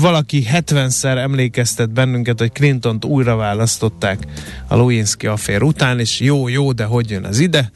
[0.00, 4.26] valaki 70-szer emlékeztet bennünket, hogy Clinton-t újra választották
[4.68, 7.70] a Lewinsky affér után, és jó, jó, de hogy jön az ide?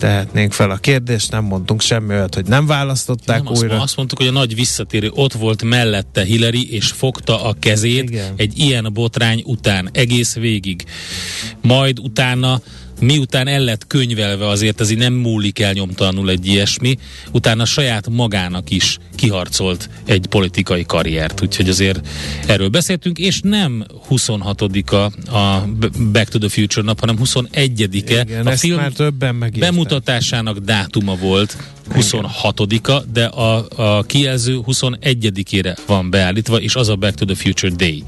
[0.00, 3.74] Tehetnénk fel a kérdést, nem mondtunk semmi olyat, hogy nem választották nem, újra.
[3.74, 8.10] Azt, azt mondtuk, hogy a nagy visszatérő ott volt mellette Hillary, és fogta a kezét
[8.10, 8.32] Igen.
[8.36, 10.84] egy ilyen botrány után, egész végig.
[11.62, 12.60] Majd utána
[13.00, 16.98] miután el lett könyvelve, azért ez így nem múlik el nyomtalanul egy ilyesmi,
[17.32, 22.08] utána saját magának is kiharcolt egy politikai karriert, úgyhogy azért
[22.46, 25.68] erről beszéltünk, és nem 26-a a
[26.12, 29.70] Back to the Future nap, hanem 21-e Igen, a film már többen megírták.
[29.70, 31.56] bemutatásának dátuma volt
[31.94, 37.72] 26-a, de a, a kijelző 21-ére van beállítva, és az a Back to the Future
[37.76, 38.04] Day.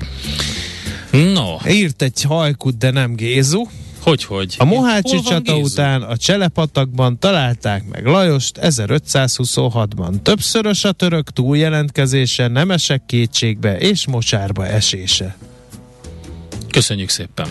[1.10, 3.66] No, Írt egy hajkut, de nem Gézu.
[4.02, 4.54] Hogy, hogy?
[4.58, 5.72] A Mohácsi csata Gézu?
[5.72, 10.22] után a Cselepatakban találták meg Lajost 1526-ban.
[10.22, 15.36] Többszörös a török túljelentkezése, nem esek kétségbe és mocsárba esése.
[16.70, 17.46] Köszönjük szépen.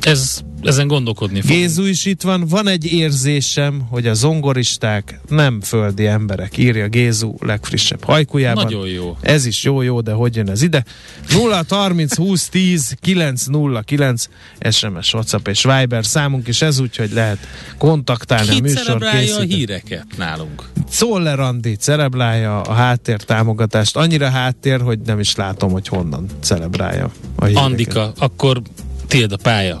[0.00, 1.50] Ez, ezen gondolkodni fog.
[1.50, 7.34] Gézu is itt van, van egy érzésem, hogy a zongoristák nem földi emberek, írja Gézu
[7.40, 8.64] legfrissebb hajkujában.
[8.64, 9.16] Nagyon jó.
[9.20, 10.84] Ez is jó-jó, de hogy jön ez ide?
[11.32, 14.28] 0 30 20 10 909
[14.70, 17.38] SMS, WhatsApp és Viber számunk is ez, úgyhogy lehet
[17.78, 20.68] kontaktálni a Ki műsor celebrálja a híreket nálunk?
[20.88, 23.96] Szoller Andi celebrálja a háttér támogatást.
[23.96, 27.68] Annyira háttér, hogy nem is látom, hogy honnan celebrálja a híreket.
[27.68, 28.62] Andika, akkor
[29.06, 29.80] tiéd a pálya.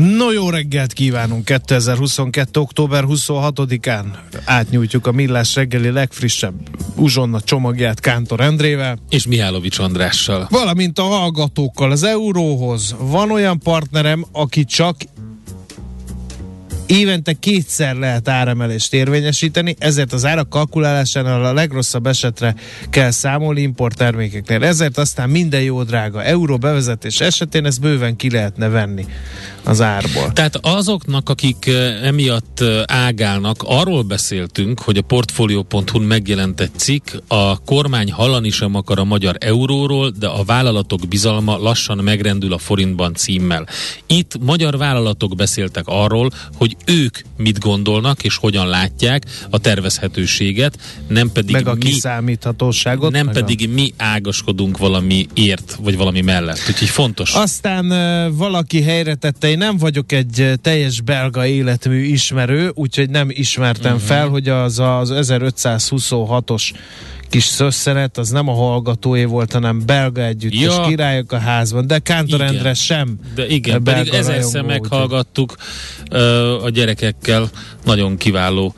[0.00, 2.60] No jó reggelt kívánunk 2022.
[2.60, 4.04] október 26-án.
[4.44, 6.54] Átnyújtjuk a Millás reggeli legfrissebb
[6.96, 10.46] uzsonna csomagját Kántor Endrével, És Mihálovics Andrással.
[10.50, 12.94] valamint a hallgatókkal az euróhoz.
[12.98, 14.96] Van olyan partnerem, aki csak
[16.88, 22.54] évente kétszer lehet áremelést érvényesíteni, ezért az árak kalkulálásánál a legrosszabb esetre
[22.90, 24.64] kell számolni importtermékeknél.
[24.64, 29.06] Ezért aztán minden jó drága euró bevezetés esetén ezt bőven ki lehetne venni
[29.64, 30.32] az árból.
[30.32, 31.70] Tehát azoknak, akik
[32.02, 38.98] emiatt ágálnak, arról beszéltünk, hogy a Portfolio.hu-n megjelent egy cikk, a kormány hallani sem akar
[38.98, 43.66] a magyar euróról, de a vállalatok bizalma lassan megrendül a forintban címmel.
[44.06, 51.32] Itt magyar vállalatok beszéltek arról, hogy ők mit gondolnak és hogyan látják a tervezhetőséget, nem
[51.32, 53.10] pedig Meg a mi kiszámíthatóságot.
[53.10, 56.60] nem pedig mi ágaskodunk valami ért, vagy valami mellett.
[56.68, 57.34] Úgyhogy fontos.
[57.34, 57.40] A...
[57.40, 57.88] Aztán
[58.36, 64.08] valaki helyre tette, én nem vagyok egy teljes belga életmű ismerő, úgyhogy nem ismertem uh-huh.
[64.08, 66.70] fel, hogy az az 1526-os
[67.28, 70.84] kis szösszenet, az nem a hallgatóé volt, hanem belga együttes Ja.
[70.88, 72.54] királyok a házban, de Kántor Igen.
[72.54, 75.56] Endre sem De igen, belga pedig ezerszer meghallgattuk
[76.10, 77.50] ö, a gyerekekkel.
[77.84, 78.74] Nagyon kiváló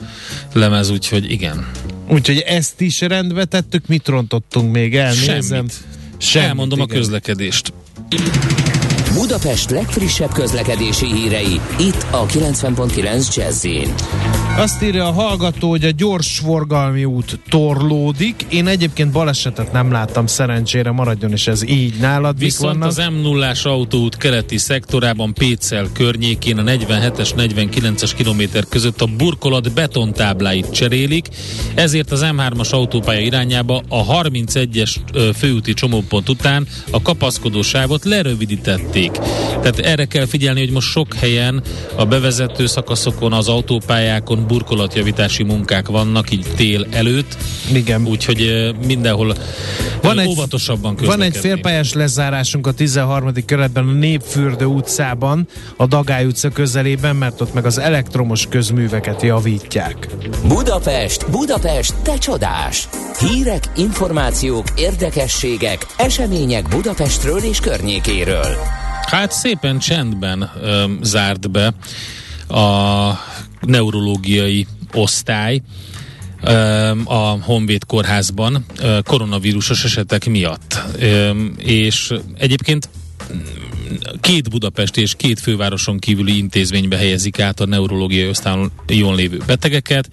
[0.53, 1.67] lemez, úgyhogy igen.
[2.09, 5.13] Úgyhogy, ezt is rendbe tettük, mit rontottunk még el?
[5.13, 5.43] Nézem.
[5.43, 5.73] Semmit.
[6.19, 6.97] Semmit, Elmondom a igen.
[6.97, 7.73] közlekedést.
[9.15, 13.67] Budapest legfrissebb közlekedési hírei, itt a 90.9 jazz
[14.57, 18.47] Azt írja a hallgató, hogy a gyors forgalmi út torlódik.
[18.49, 21.95] Én egyébként balesetet nem láttam, szerencsére maradjon is ez így.
[22.01, 29.01] Nálad Viszont az m 0 autóút keleti szektorában Pécel környékén a 47-es, 49-es kilométer között
[29.01, 31.29] a burkolat betontábláit cserélik,
[31.75, 39.00] ezért az M3-as autópálya irányába a 31-es ö, főúti csomópont után a kapaszkodó sávot lerövidítették.
[39.09, 41.63] Tehát erre kell figyelni, hogy most sok helyen
[41.97, 47.37] a bevezető szakaszokon, az autópályákon burkolatjavítási munkák vannak, így tél előtt,
[47.73, 48.07] Igen.
[48.07, 49.35] úgyhogy mindenhol
[50.03, 53.45] Van egy- óvatosabban Van egy félpályás lezárásunk a 13.
[53.45, 60.09] kerületben a Népfürdő utcában, a Dagály utca közelében, mert ott meg az elektromos közműveket javítják.
[60.49, 62.89] Budapest, Budapest, te csodás!
[63.19, 68.57] Hírek, információk, érdekességek, események Budapestről és környékéről.
[69.11, 71.73] Hát szépen csendben öm, zárt be
[72.57, 73.13] a
[73.61, 75.63] neurológiai osztály.
[77.05, 78.65] a Honvéd kórházban
[79.05, 80.83] koronavírusos esetek miatt.
[81.57, 82.89] És egyébként
[84.21, 88.71] két Budapest és két fővároson kívüli intézménybe helyezik át a neurológiai osztályon
[89.15, 90.09] lévő betegeket.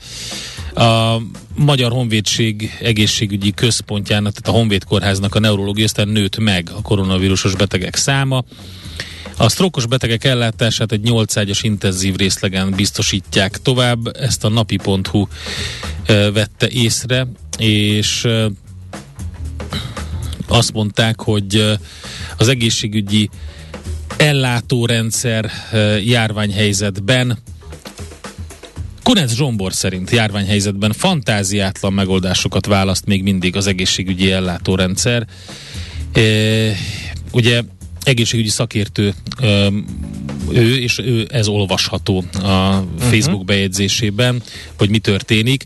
[0.78, 1.22] A
[1.56, 7.56] Magyar Honvédség egészségügyi központjának, tehát a Honvéd kórháznak a neurológiai osztályon nőtt meg a koronavírusos
[7.56, 8.44] betegek száma.
[9.38, 15.28] A sztrókos betegek ellátását egy 8 ágyas intenzív részlegen biztosítják tovább, ezt a napi.hu
[16.34, 18.28] vette észre, és
[20.48, 21.78] azt mondták, hogy
[22.38, 23.30] az egészségügyi
[24.18, 25.52] ellátórendszer
[26.04, 27.38] járványhelyzetben
[29.08, 35.28] Kunec Zsombor szerint járványhelyzetben fantáziátlan megoldásokat választ még mindig az egészségügyi ellátórendszer.
[36.14, 36.22] E,
[37.32, 37.62] ugye
[38.04, 39.14] egészségügyi szakértő
[40.52, 42.86] ő, és ő, ez olvasható a uh-huh.
[43.00, 44.42] Facebook bejegyzésében,
[44.78, 45.64] hogy mi történik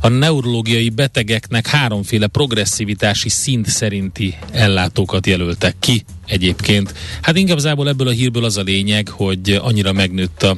[0.00, 6.94] a neurológiai betegeknek háromféle progresszivitási szint szerinti ellátókat jelöltek ki egyébként.
[7.22, 10.56] Hát inkább ebből a hírből az a lényeg, hogy annyira megnőtt a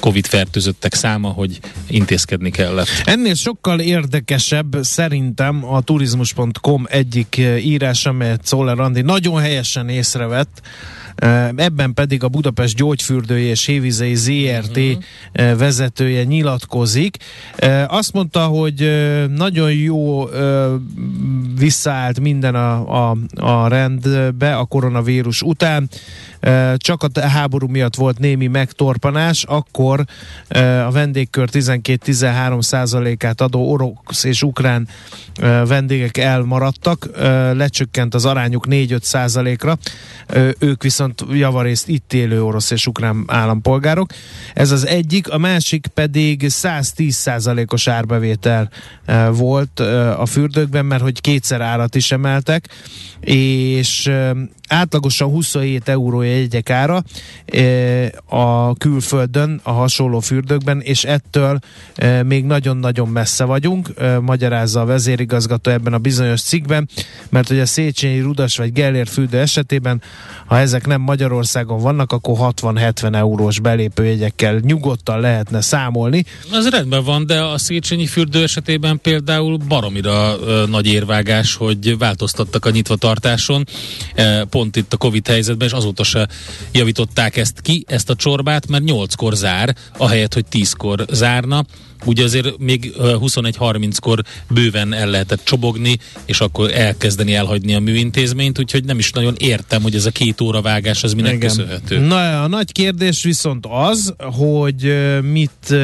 [0.00, 2.88] Covid fertőzöttek száma, hogy intézkedni kellett.
[3.04, 10.62] Ennél sokkal érdekesebb szerintem a turizmus.com egyik írása, amelyet Szoller Andi nagyon helyesen észrevett,
[11.56, 15.58] Ebben pedig a Budapest gyógyfürdői és Hévizei ZRT uh-huh.
[15.58, 17.16] vezetője nyilatkozik.
[17.86, 18.90] Azt mondta, hogy
[19.34, 20.28] nagyon jó
[21.58, 25.88] visszaállt minden a, a, a rendbe a koronavírus után,
[26.76, 30.04] csak a háború miatt volt némi megtorpanás, akkor
[30.86, 34.88] a vendégkör 12-13 százalékát adó orosz és ukrán
[35.64, 37.08] vendégek elmaradtak,
[37.52, 39.78] lecsökkent az arányuk 4-5 százalékra,
[40.58, 44.10] ők viszont javarészt itt élő orosz és ukrán állampolgárok.
[44.54, 48.70] Ez az egyik, a másik pedig 110 százalékos árbevétel
[49.30, 49.80] volt
[50.16, 52.68] a fürdőkben, mert hogy kétszer árat is emeltek,
[53.20, 54.10] és
[54.70, 57.02] átlagosan 27 euró jegyek ára
[58.26, 61.58] a külföldön, a hasonló fürdőkben, és ettől
[62.24, 63.90] még nagyon-nagyon messze vagyunk,
[64.20, 66.88] magyarázza a vezérigazgató ebben a bizonyos cikkben,
[67.28, 70.02] mert hogy a Széchenyi, Rudas vagy Gellér fürdő esetében,
[70.46, 76.24] ha ezek nem Magyarországon vannak, akkor 60-70 eurós belépőjegyekkel nyugodtan lehetne számolni.
[76.52, 82.70] Ez rendben van, de a Széchenyi fürdő esetében például baromira nagy érvágás, hogy változtattak a
[82.70, 83.64] nyitvatartáson.
[84.14, 86.28] E, pont itt a Covid helyzetben, és azóta se
[86.72, 91.64] javították ezt ki, ezt a csorbát, mert 8-kor zár, ahelyett, hogy 10-kor zárna.
[92.04, 98.84] Ugye azért még 21-30-kor bőven el lehetett csobogni, és akkor elkezdeni elhagyni a műintézményt, úgyhogy
[98.84, 101.48] nem is nagyon értem, hogy ez a két óra vágás az minek Igen.
[101.48, 101.98] köszönhető.
[101.98, 105.74] Na, a nagy kérdés viszont az, hogy mit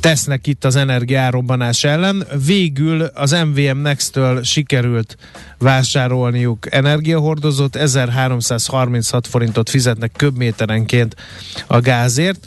[0.00, 2.26] tesznek itt az energiárobbanás ellen.
[2.46, 5.16] Végül az MVM Next-től sikerült
[5.58, 11.16] vásárolniuk energiahordozót, 1336 forintot fizetnek köbméterenként
[11.66, 12.46] a gázért.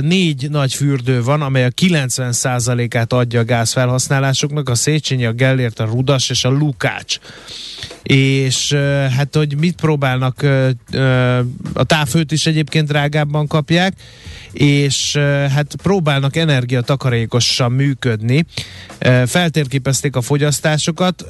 [0.00, 5.84] Négy nagy fürdő van, amely a 90%-át adja a gázfelhasználásoknak, a Széchenyi, a Gellért, a
[5.84, 7.18] Rudas és a Lukács.
[8.02, 8.72] És
[9.16, 10.42] hát, hogy mit próbálnak,
[11.72, 13.92] a távfőt is egyébként drágábban kapják,
[14.52, 15.16] és
[15.54, 18.46] hát próbálnak energiatakarékosan működni.
[19.26, 21.24] Feltérképezték a fogyasztásokat,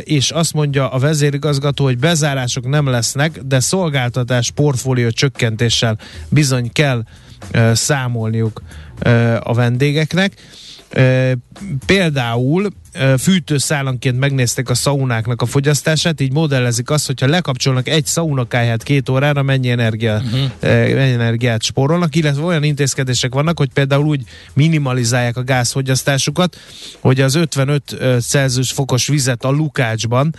[0.00, 5.98] és azt mondja a vezérigazgató, hogy bezárások nem lesznek, de szolgáltatás portfólió csökkentéssel
[6.28, 7.04] bizony kell
[7.72, 8.62] számolniuk
[9.40, 10.32] a vendégeknek.
[11.86, 12.68] Például
[13.18, 19.42] fűtőszálanként megnézték a szaunáknak a fogyasztását, így modellezik azt, hogyha lekapcsolnak egy szaunakáját két órára,
[19.42, 20.50] mennyi, energia, uh-huh.
[20.94, 24.22] mennyi energiát spórolnak, illetve olyan intézkedések vannak, hogy például úgy
[24.54, 26.56] minimalizálják a gázfogyasztásukat,
[27.00, 30.34] hogy az 55 Celsius fokos vizet a lukácsban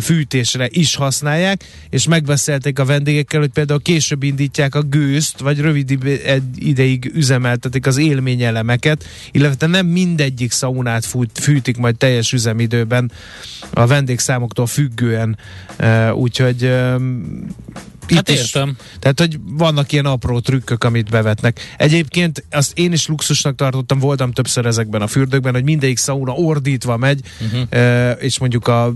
[0.00, 5.98] fűtésre is használják, és megbeszélték a vendégekkel, hogy például később indítják a gőzt, vagy rövid
[6.54, 13.12] ideig üzemeltetik az élményelemeket, illetve nem mindegyik szaunát fűtik majd teljes üzemidőben
[13.72, 15.38] a vendégszámoktól függően,
[16.14, 16.72] úgyhogy
[18.08, 18.68] itt hát értem.
[18.68, 21.60] Is, tehát, hogy vannak ilyen apró trükkök, amit bevetnek.
[21.78, 26.96] Egyébként azt én is luxusnak tartottam, voltam többször ezekben a fürdőkben, hogy mindegyik szauna ordítva
[26.96, 28.16] megy, uh-huh.
[28.20, 28.94] és mondjuk a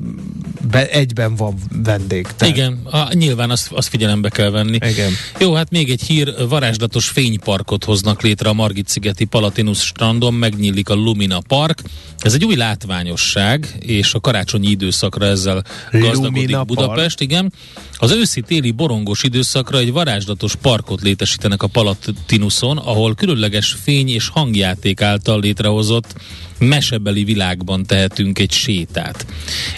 [0.71, 2.27] be, egyben van vendég.
[2.37, 2.57] Tehát.
[2.57, 4.79] Igen, a, nyilván azt, azt figyelembe kell venni.
[4.91, 5.13] Igen.
[5.39, 10.95] Jó, hát még egy hír, varázslatos fényparkot hoznak létre a Margit-szigeti Palatinus strandon, megnyílik a
[10.95, 11.83] Lumina Park.
[12.19, 17.21] Ez egy új látványosság, és a karácsonyi időszakra ezzel gazdagodik Lumina Budapest, Park.
[17.21, 17.53] igen.
[17.99, 24.29] Az őszi-téli borong borongós időszakra egy varázslatos parkot létesítenek a Palatinuson, ahol különleges fény és
[24.29, 26.15] hangjáték által létrehozott
[26.59, 29.27] mesebeli világban tehetünk egy sétát.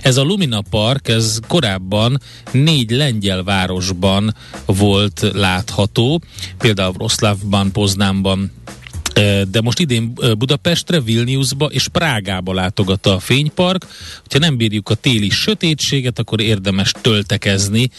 [0.03, 2.21] Ez a Lumina Park, ez korábban
[2.53, 4.35] négy lengyel városban
[4.67, 6.21] volt látható,
[6.59, 8.53] például Roszlávban, Poznámban,
[9.51, 13.87] de most idén Budapestre, Vilniusba és Prágába látogat a fénypark.
[14.31, 17.91] Ha nem bírjuk a téli sötétséget, akkor érdemes töltekezni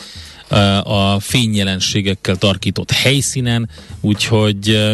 [0.83, 3.69] a fényjelenségekkel tarkított helyszínen,
[4.01, 4.89] úgyhogy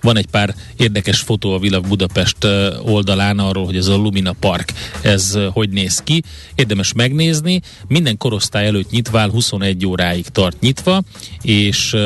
[0.00, 2.36] van egy pár érdekes fotó a Világ Budapest
[2.82, 6.22] oldalán arról, hogy ez a Lumina Park, ez hogy néz ki.
[6.54, 11.02] Érdemes megnézni, minden korosztály előtt nyitvál, 21 óráig tart nyitva,
[11.42, 11.96] és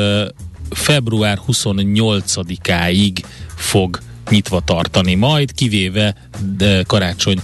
[0.69, 3.17] február 28-áig
[3.55, 3.99] fog
[4.29, 6.15] nyitva tartani majd, kivéve
[6.57, 7.41] de karácsony,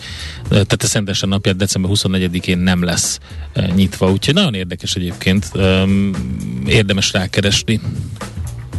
[0.49, 3.19] tehát a Szentesen napját december 24-én nem lesz
[3.75, 5.51] nyitva, úgyhogy nagyon érdekes egyébként,
[6.65, 7.82] érdemes rákeresni.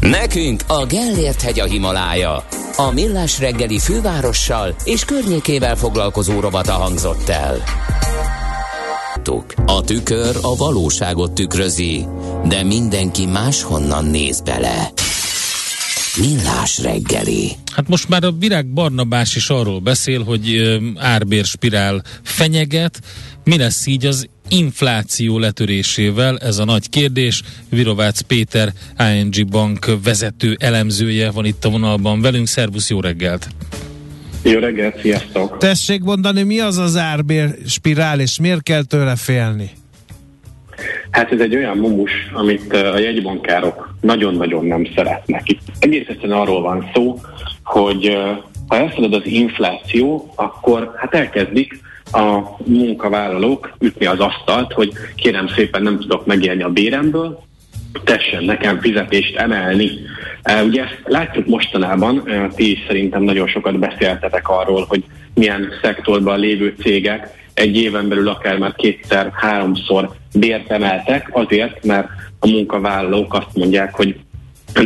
[0.00, 2.44] Nekünk a Gellért hegy a Himalája.
[2.76, 7.62] A Millás reggeli fővárossal és környékével foglalkozó robata hangzott el.
[9.66, 12.06] A tükör a valóságot tükrözi,
[12.44, 14.90] de mindenki máshonnan néz bele.
[16.18, 17.50] Millás reggeli.
[17.72, 23.00] Hát most már a Virág Barnabás is arról beszél, hogy árbérspirál fenyeget.
[23.44, 26.38] Mi lesz így az infláció letörésével?
[26.38, 27.42] Ez a nagy kérdés.
[27.68, 28.72] Virovácz Péter,
[29.14, 32.46] ING Bank vezető elemzője van itt a vonalban velünk.
[32.46, 33.48] Szervusz, jó reggelt!
[34.42, 35.58] Jó reggelt, sziasztok!
[35.58, 39.70] Tessék mondani, mi az az árbérspirál, és miért kell tőle félni?
[41.10, 45.48] Hát ez egy olyan mumus, amit a jegybankárok nagyon-nagyon nem szeretnek.
[45.48, 47.18] Itt egész egyszerűen arról van szó,
[47.64, 48.18] hogy
[48.68, 51.80] ha elszalad az infláció, akkor hát elkezdik
[52.12, 57.42] a munkavállalók ütni az asztalt, hogy kérem szépen nem tudok megélni a béremből,
[58.04, 59.90] tessen nekem fizetést emelni.
[60.64, 62.22] Ugye ezt látjuk mostanában,
[62.54, 65.04] ti is szerintem nagyon sokat beszéltetek arról, hogy
[65.34, 72.08] milyen szektorban lévő cégek egy éven belül akár már kétszer, háromszor bért emeltek, azért, mert
[72.38, 74.16] a munkavállalók azt mondják, hogy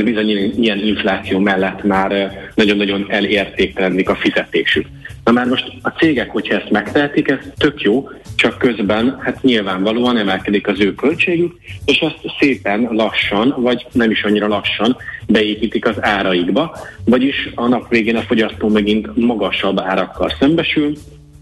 [0.04, 0.28] bizony
[0.60, 4.86] ilyen infláció mellett már nagyon-nagyon elértéktelenik a fizetésük.
[5.24, 10.16] Na már most a cégek, hogyha ezt megtehetik, ez tök jó, csak közben hát nyilvánvalóan
[10.16, 16.02] emelkedik az ő költségük, és ezt szépen lassan, vagy nem is annyira lassan beépítik az
[16.02, 20.92] áraikba, vagyis a nap végén a fogyasztó megint magasabb árakkal szembesül,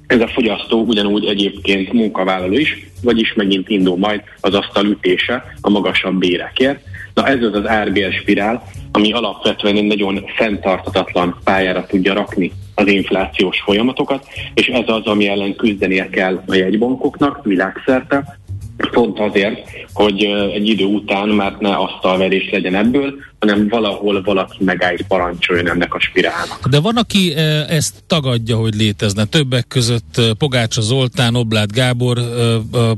[0.07, 5.71] ez a fogyasztó ugyanúgy egyébként munkavállaló is, vagyis megint indul majd az asztal ütése a
[5.71, 6.83] magasabb bérekért.
[7.15, 12.87] Na ez az az árbér spirál, ami alapvetően egy nagyon fenntartatatlan pályára tudja rakni az
[12.87, 18.39] inflációs folyamatokat, és ez az, ami ellen küzdenie kell a jegybankoknak világszerte,
[18.91, 24.97] pont azért, hogy egy idő után már ne asztalverés legyen ebből, hanem valahol valaki megáll
[25.09, 26.69] parancsoljon ennek a spirálnak.
[26.69, 27.35] De van, aki
[27.69, 29.25] ezt tagadja, hogy létezne.
[29.25, 32.19] Többek között Pogácsa Zoltán, Oblát Gábor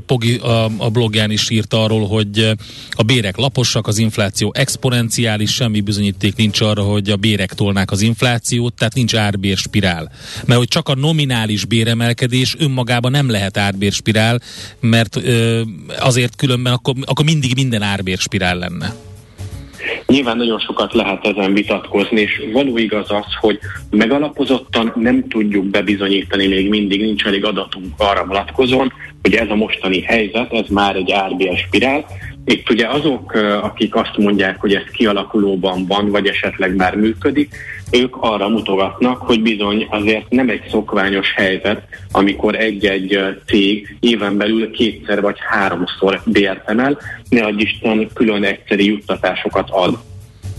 [0.05, 0.39] Pogi
[0.77, 2.51] a blogján is írt arról, hogy
[2.91, 8.01] a bérek laposak, az infláció exponenciális, semmi bizonyíték nincs arra, hogy a bérek tolnák az
[8.01, 10.11] inflációt, tehát nincs árbérspirál.
[10.45, 14.41] Mert hogy csak a nominális béremelkedés önmagában nem lehet árbérspirál,
[14.79, 15.19] mert
[15.99, 18.95] azért különben akkor, akkor mindig minden árbérspirál lenne.
[20.07, 26.47] Nyilván nagyon sokat lehet ezen vitatkozni, és való igaz az, hogy megalapozottan nem tudjuk bebizonyítani,
[26.47, 31.13] még mindig nincs elég adatunk arra vonatkozóan, hogy ez a mostani helyzet, ez már egy
[31.29, 32.05] RBS spirál.
[32.45, 37.55] Itt ugye azok, akik azt mondják, hogy ez kialakulóban van, vagy esetleg már működik,
[37.91, 41.81] ők arra mutogatnak, hogy bizony azért nem egy szokványos helyzet,
[42.11, 46.97] amikor egy-egy cég éven belül kétszer vagy háromszor bért emel,
[47.29, 49.97] ne adj Isten külön egyszeri juttatásokat ad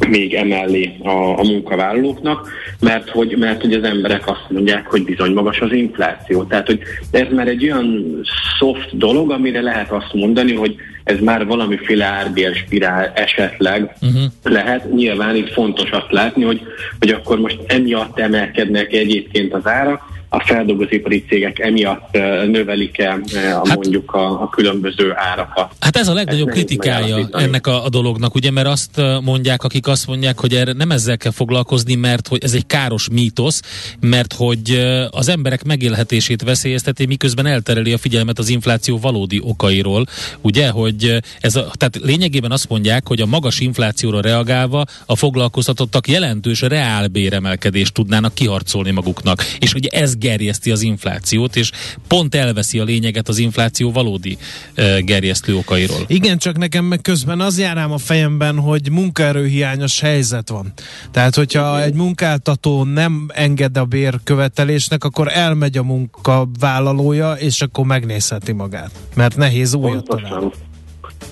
[0.08, 2.48] még emellé a, a munkavállalóknak,
[2.80, 6.44] mert hogy, mert hogy az emberek azt mondják, hogy bizony magas az infláció.
[6.44, 6.80] Tehát, hogy
[7.10, 8.20] ez már egy olyan
[8.58, 10.76] soft dolog, amire lehet azt mondani, hogy
[11.06, 14.22] ez már valamiféle árbérspirál esetleg uh-huh.
[14.42, 14.92] lehet.
[14.92, 16.60] Nyilván itt fontos azt látni, hogy,
[16.98, 20.02] hogy akkor most emiatt emelkednek egyébként az árak,
[20.36, 22.12] a feldolgozóipari cégek emiatt
[22.46, 25.72] növelik-e hát, mondjuk a, a különböző árakat.
[25.80, 29.86] Hát ez a legnagyobb ez kritikája ennek a, a dolognak, ugye, mert azt mondják, akik
[29.86, 33.60] azt mondják, hogy erre nem ezzel kell foglalkozni, mert hogy ez egy káros mítosz,
[34.00, 40.06] mert hogy az emberek megélhetését veszélyezteti, miközben eltereli a figyelmet az infláció valódi okairól,
[40.40, 46.08] ugye, hogy ez a, tehát lényegében azt mondják, hogy a magas inflációra reagálva a foglalkoztatottak
[46.08, 49.44] jelentős reálbéremelkedést tudnának kiharcolni maguknak.
[49.58, 51.70] És ugye ez gerjeszti az inflációt, és
[52.08, 54.36] pont elveszi a lényeget az infláció valódi
[54.76, 56.00] uh, gerjesztő okairól.
[56.06, 60.72] Igen, csak nekem meg közben az járám a fejemben, hogy munkaerőhiányos helyzet van.
[61.10, 68.52] Tehát, hogyha egy munkáltató nem enged a bérkövetelésnek, akkor elmegy a munkavállalója, és akkor megnézheti
[68.52, 68.90] magát.
[69.14, 70.50] Mert nehéz újat találni.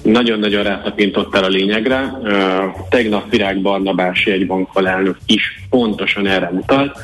[0.03, 2.13] Nagyon-nagyon rátapintottál a lényegre.
[2.89, 6.99] Tegnap Virág Barnabás jegybankkal elnök is pontosan erre utalt,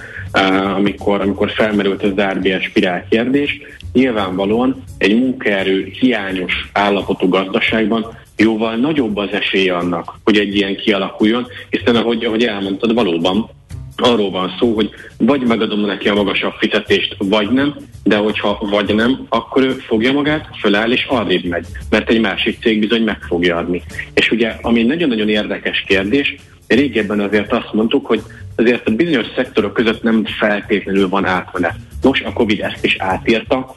[0.76, 3.60] amikor, amikor felmerült az RBS spirál kérdés.
[3.92, 11.46] Nyilvánvalóan egy munkaerő hiányos állapotú gazdaságban jóval nagyobb az esély annak, hogy egy ilyen kialakuljon,
[11.70, 13.50] hiszen ahogy, ahogy elmondtad, valóban
[13.96, 17.74] arról van szó, hogy vagy megadom neki a magasabb fizetést, vagy nem,
[18.04, 22.58] de hogyha vagy nem, akkor ő fogja magát, föláll és arrébb megy, mert egy másik
[22.60, 23.82] cég bizony meg fogja adni.
[24.14, 28.22] És ugye, ami nagyon-nagyon érdekes kérdés, régebben azért azt mondtuk, hogy
[28.60, 31.76] azért a bizonyos szektorok között nem feltétlenül van átmenet.
[32.02, 33.74] Nos, a Covid ezt is átírta,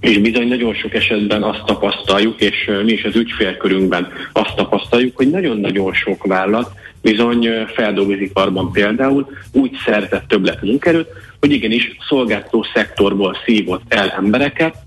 [0.00, 5.30] és bizony nagyon sok esetben azt tapasztaljuk, és mi is az ügyfélkörünkben azt tapasztaljuk, hogy
[5.30, 6.70] nagyon-nagyon sok vállalat
[7.02, 11.08] bizony feldolgozóiparban például úgy szerzett többlet munkerőt,
[11.40, 14.85] hogy igenis szolgáltató szektorból szívott el embereket,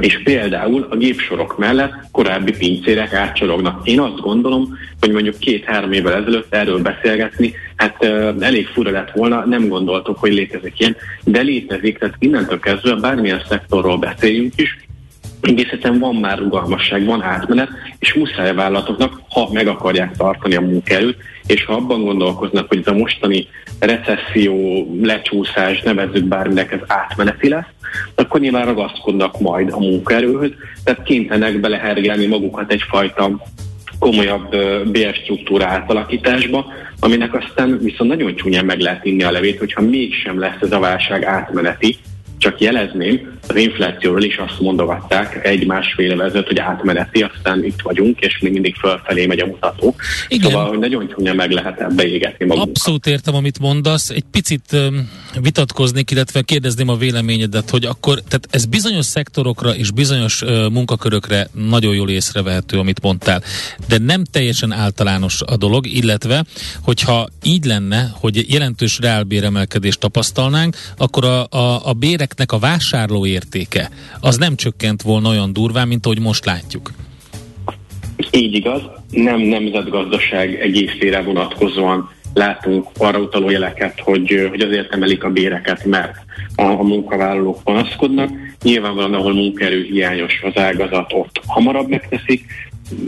[0.00, 3.86] és például a gépsorok mellett korábbi pincérek átcsorognak.
[3.86, 8.04] Én azt gondolom, hogy mondjuk két-három évvel ezelőtt erről beszélgetni, hát
[8.40, 13.42] elég fura lett volna, nem gondoltuk, hogy létezik ilyen, de létezik, tehát innentől kezdve bármilyen
[13.48, 14.86] szektorról beszéljünk is,
[15.40, 17.68] egészen van már rugalmasság, van átmenet,
[17.98, 21.16] és muszáj a vállalatoknak, ha meg akarják tartani a munkaerőt,
[21.48, 27.66] és ha abban gondolkoznak, hogy ez a mostani recesszió, lecsúszás, nevezzük bárminek, ez átmeneti lesz,
[28.14, 30.50] akkor nyilván ragaszkodnak majd a munkaerőhöz,
[30.84, 33.46] tehát kénytelenek belehergelni magukat egyfajta
[33.98, 34.56] komolyabb
[34.90, 36.66] bérstruktúra átalakításba,
[37.00, 40.78] aminek aztán viszont nagyon csúnyán meg lehet inni a levét, hogyha mégsem lesz ez a
[40.78, 41.96] válság átmeneti,
[42.38, 48.20] csak jelezném, az inflációról is azt mondogatták egy-másfél éve ezelőtt, hogy átmeneti, aztán itt vagyunk,
[48.20, 49.94] és még mindig fölfelé megy a mutató.
[50.28, 50.50] Igen.
[50.50, 52.68] Szóval, hogy nagyon csúnya meg lehet ebbe égetni magunkat.
[52.68, 54.10] Abszolút értem, amit mondasz.
[54.10, 54.76] Egy picit
[55.40, 61.94] vitatkoznék, illetve kérdezném a véleményedet, hogy akkor, tehát ez bizonyos szektorokra és bizonyos munkakörökre nagyon
[61.94, 63.42] jól észrevehető, amit mondtál,
[63.88, 66.44] de nem teljesen általános a dolog, illetve,
[66.82, 71.92] hogyha így lenne, hogy jelentős reálbéremelkedést tapasztalnánk, akkor a, a, a
[72.28, 76.92] béreknek a vásárlói értéke, az nem csökkent volna olyan durván, mint ahogy most látjuk.
[78.30, 85.30] Így igaz, nem nemzetgazdaság egészére vonatkozóan látunk arra utaló jeleket, hogy, hogy azért emelik a
[85.30, 86.16] béreket, mert
[86.56, 88.30] a, a munkavállalók panaszkodnak.
[88.62, 92.44] Nyilvánvalóan, ahol munkaerő hiányos az ágazat, ott hamarabb megteszik.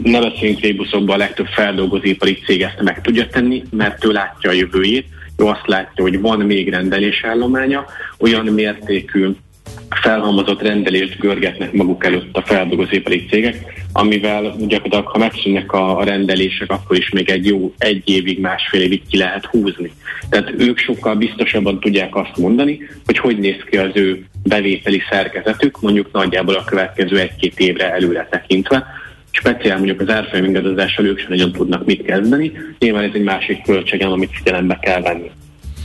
[0.03, 4.53] Ne beszéljünk rébuszokban, a legtöbb feldolgozóipari cég ezt meg tudja tenni, mert ő látja a
[4.53, 5.05] jövőjét,
[5.41, 7.85] ő azt látja, hogy van még rendelésállománya,
[8.19, 9.29] olyan mértékű
[9.89, 16.97] felhalmozott rendelést görgetnek maguk előtt a feldolgozóipari cégek, amivel gyakorlatilag, ha megszűnnek a, rendelések, akkor
[16.97, 19.91] is még egy jó egy évig, másfél évig ki lehet húzni.
[20.29, 25.81] Tehát ők sokkal biztosabban tudják azt mondani, hogy hogy néz ki az ő bevételi szerkezetük,
[25.81, 28.85] mondjuk nagyjából a következő egy-két évre előre tekintve,
[29.31, 30.55] speciál mondjuk az árfolyam
[31.05, 35.31] ők sem nagyon tudnak mit kezdeni, nyilván ez egy másik költségem, amit figyelembe kell venni.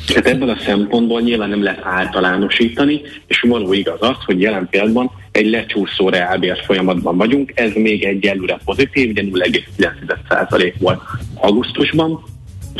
[0.06, 5.10] Tehát ebből a szempontból nyilván nem lehet általánosítani, és való igaz az, hogy jelen pillanatban
[5.32, 11.00] egy lecsúszó reálbér folyamatban vagyunk, ez még egy előre pozitív, ugye 0,9% volt
[11.34, 12.24] augusztusban,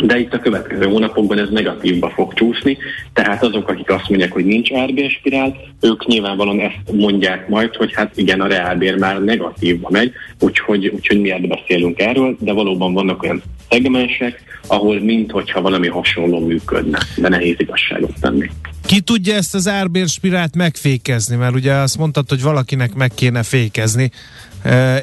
[0.03, 2.78] de itt a következő hónapokban ez negatívba fog csúszni,
[3.12, 7.94] tehát azok, akik azt mondják, hogy nincs árbér spirál, ők nyilvánvalóan ezt mondják majd, hogy
[7.94, 13.22] hát igen, a reálbér már negatívba megy, úgyhogy, úgyhogy miért beszélünk erről, de valóban vannak
[13.22, 18.51] olyan szegmensek, ahol minthogyha valami hasonló működne, de nehéz igazságot tenni.
[18.86, 21.36] Ki tudja ezt az árbérspirált megfékezni?
[21.36, 24.11] Mert ugye azt mondtad, hogy valakinek meg kéne fékezni.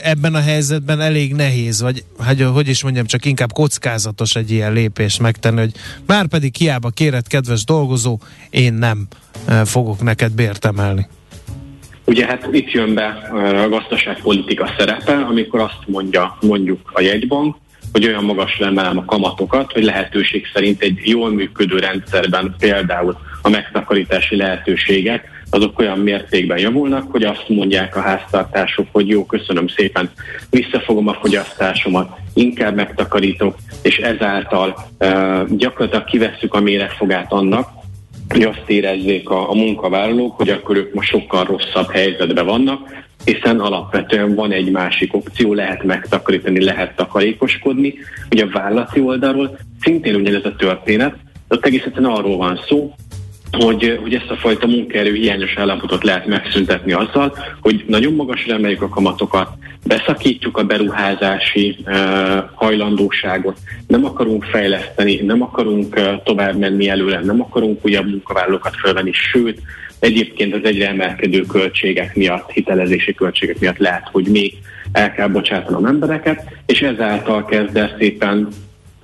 [0.01, 4.73] Ebben a helyzetben elég nehéz, vagy hogy, hogy is mondjam, csak inkább kockázatos egy ilyen
[4.73, 5.71] lépés megtenni, hogy
[6.05, 9.07] már pedig hiába kéred, kedves dolgozó, én nem
[9.65, 11.07] fogok neked bért emelni.
[12.05, 13.05] Ugye hát itt jön be
[13.63, 17.55] a gazdaságpolitika szerepe, amikor azt mondja mondjuk a jegybank,
[17.91, 23.49] hogy olyan magasra emelem a kamatokat, hogy lehetőség szerint egy jól működő rendszerben például a
[23.49, 30.11] megtakarítási lehetőségek azok olyan mértékben javulnak, hogy azt mondják a háztartások, hogy jó, köszönöm szépen,
[30.49, 34.87] visszafogom a fogyasztásomat, inkább megtakarítok, és ezáltal
[35.49, 37.69] gyakorlatilag kivesszük a méregfogát annak,
[38.29, 43.59] hogy azt érezzék a, a munkavállalók, hogy akkor ők most sokkal rosszabb helyzetben vannak, hiszen
[43.59, 47.93] alapvetően van egy másik opció, lehet megtakarítani, lehet takarékoskodni.
[48.31, 51.15] Ugye a vállalati oldalról szintén ugyanez a történet,
[51.47, 52.93] ott egész arról van szó,
[53.59, 58.81] hogy, hogy ezt a fajta munkaerő hiányos állapotot lehet megszüntetni azzal, hogy nagyon magasra emeljük
[58.81, 59.49] a kamatokat,
[59.85, 61.93] beszakítjuk a beruházási uh,
[62.53, 69.11] hajlandóságot, nem akarunk fejleszteni, nem akarunk uh, tovább menni előle, nem akarunk újabb munkavállalókat felvenni,
[69.13, 69.61] sőt,
[69.99, 74.53] egyébként az egyre emelkedő költségek miatt, hitelezési költségek miatt lehet, hogy még
[74.91, 78.47] el kell bocsátanom embereket, és ezáltal kezd el szépen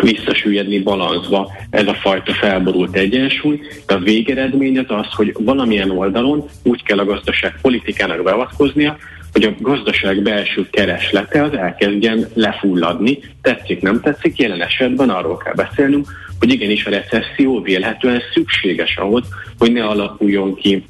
[0.01, 3.59] visszasüllyedni balanszba ez a fajta felborult egyensúly.
[3.87, 8.97] De a végeredmény az hogy valamilyen oldalon úgy kell a gazdaság politikának beavatkoznia,
[9.31, 13.19] hogy a gazdaság belső kereslete az elkezdjen lefulladni.
[13.41, 16.07] Tetszik, nem tetszik, jelen esetben arról kell beszélnünk,
[16.39, 19.23] hogy igenis a recesszió vélhetően szükséges ahhoz,
[19.57, 20.83] hogy ne alakuljon ki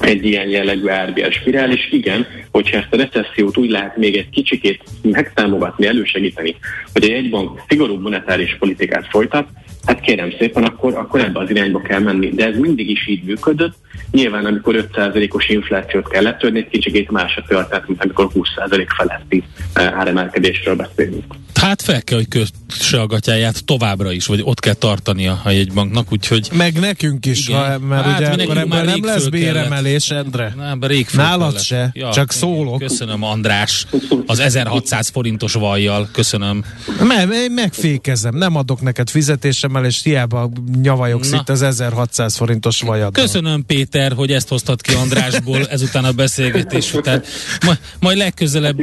[0.00, 4.30] egy ilyen jellegű árbér spirál, és igen, hogyha ezt a recessziót úgy lehet még egy
[4.30, 6.56] kicsikét megtámogatni, elősegíteni,
[6.92, 9.48] hogy a jegybank szigorú monetáris politikát folytat,
[9.86, 12.28] hát kérem szépen, akkor, akkor ebbe az irányba kell menni.
[12.28, 13.74] De ez mindig is így működött.
[14.10, 19.42] Nyilván, amikor 5%-os inflációt kell letörni, egy kicsikét más a történet, mint amikor 20% feletti
[19.74, 21.24] eh, áremelkedésről beszélünk.
[21.54, 26.12] Hát fel kell, hogy kösse a gatyáját továbbra is, vagy ott kell tartania a jegybanknak,
[26.12, 26.48] úgyhogy...
[26.52, 30.54] Meg nekünk is, ha, mert hát, ugye akkor ebben nem lesz béremelés, Endre.
[30.56, 32.78] Nem, rég Nálad se, ja, csak szólok.
[32.78, 33.86] Köszönöm, András,
[34.26, 36.64] az 1600 forintos vajjal, köszönöm.
[37.00, 40.50] Me, én megfékezem, nem adok neked fizetésemelést, hiába
[40.82, 41.36] nyavajogsz Na.
[41.36, 43.12] itt az 1600 forintos vajad.
[43.12, 47.22] Köszönöm, Péter, hogy ezt hoztad ki Andrásból ezután a beszélgetés után.
[47.66, 48.80] Ma, majd legközelebb,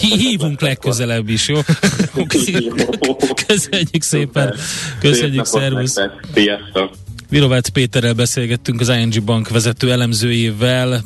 [0.00, 1.60] hívunk legközelebb is, jó?
[3.46, 4.54] Köszönjük szépen.
[5.00, 5.96] Köszönjük, szervusz.
[6.34, 6.90] Sziasztok.
[7.28, 11.04] Virovácz Péterrel beszélgettünk az ING Bank vezető elemzőjével.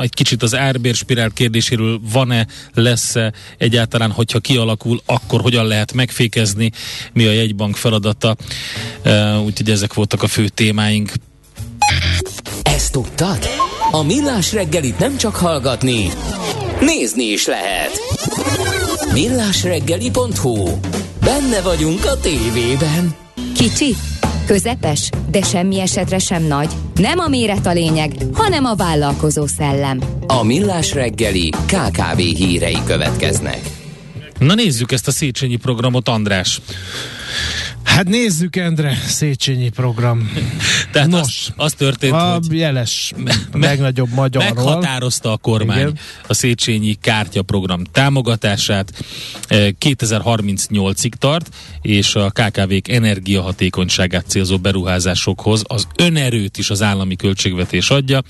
[0.00, 6.70] Egy kicsit az árbérspirál kérdéséről van-e, lesz-e egyáltalán, hogyha kialakul, akkor hogyan lehet megfékezni,
[7.12, 8.36] mi a jegybank feladata.
[9.44, 11.12] Úgyhogy ezek voltak a fő témáink.
[12.62, 13.38] Ezt tudtad?
[13.90, 16.08] A Millás reggelit nem csak hallgatni,
[16.80, 17.90] nézni is lehet.
[19.14, 20.78] Millásreggeli.hu
[21.20, 23.14] Benne vagyunk a tévében.
[23.56, 23.94] Kicsi,
[24.46, 26.70] közepes, de semmi esetre sem nagy.
[26.94, 30.00] Nem a méret a lényeg, hanem a vállalkozó szellem.
[30.26, 33.60] A Millás reggeli KKV hírei következnek.
[34.38, 36.60] Na nézzük ezt a Széchenyi programot, András.
[37.94, 40.32] Hát nézzük, Endre, Széchenyi program.
[40.92, 44.64] Tehát Nos, az, az történt, a hogy jeles, me, legnagyobb magyarról.
[44.64, 45.98] Meghatározta a kormány Igen.
[46.26, 48.92] a Széchenyi kártyaprogram támogatását.
[49.48, 57.90] 2038-ig eh, tart, és a KKV-k energiahatékonyságát célzó beruházásokhoz az önerőt is az állami költségvetés
[57.90, 58.22] adja.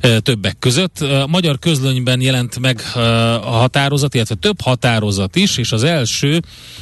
[0.00, 1.00] Eh, többek között.
[1.00, 3.02] A magyar közlönyben jelent meg eh,
[3.46, 6.40] a határozat, illetve több határozat is, és az első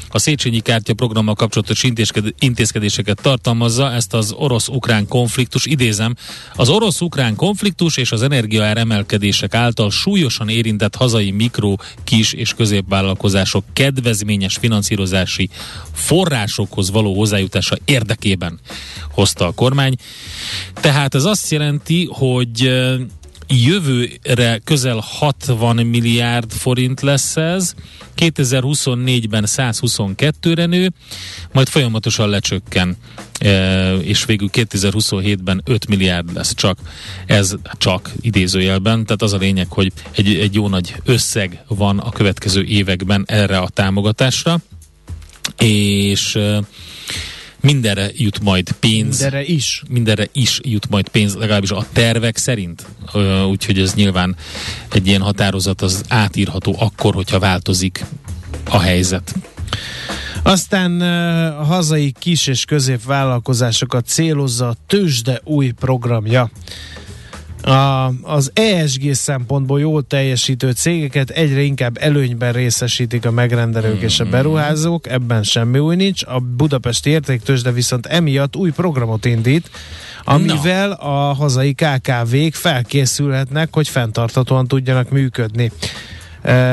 [0.09, 1.83] a Széchenyi kártya programmal kapcsolatos
[2.39, 6.15] intézkedéseket tartalmazza, ezt az orosz-ukrán konfliktus, idézem,
[6.55, 11.75] az orosz-ukrán konfliktus és az energiaár emelkedések által súlyosan érintett hazai mikro,
[12.05, 15.49] kis és középvállalkozások kedvezményes finanszírozási
[15.93, 18.61] forrásokhoz való hozzájutása érdekében
[19.11, 19.95] hozta a kormány.
[20.75, 22.71] Tehát ez azt jelenti, hogy
[23.49, 27.75] jövőre közel 60 milliárd forint lesz ez,
[28.17, 30.93] 2024-ben 122-re nő,
[31.53, 32.97] majd folyamatosan lecsökken,
[33.39, 36.79] e, és végül 2027-ben 5 milliárd lesz csak.
[37.27, 42.11] Ez csak idézőjelben, tehát az a lényeg, hogy egy, egy jó nagy összeg van a
[42.11, 44.59] következő években erre a támogatásra,
[45.59, 46.61] és e,
[47.63, 49.21] mindenre jut majd pénz.
[49.21, 49.83] Mindenre is.
[49.89, 52.87] Mindenre is jut majd pénz, legalábbis a tervek szerint.
[53.49, 54.37] Úgyhogy ez nyilván
[54.93, 58.05] egy ilyen határozat az átírható akkor, hogyha változik
[58.71, 59.35] a helyzet.
[60.43, 61.01] Aztán
[61.51, 66.51] a hazai kis és középvállalkozásokat célozza a tőzsde új programja.
[67.63, 74.05] A, az ESG szempontból jól teljesítő cégeket egyre inkább előnyben részesítik a megrendelők mm-hmm.
[74.05, 76.23] és a beruházók, ebben semmi új nincs.
[76.25, 79.71] A Budapesti Értéktősde viszont emiatt új programot indít,
[80.25, 81.09] amivel no.
[81.09, 85.73] a hazai KKV-k felkészülhetnek, hogy fenntartatóan tudjanak működni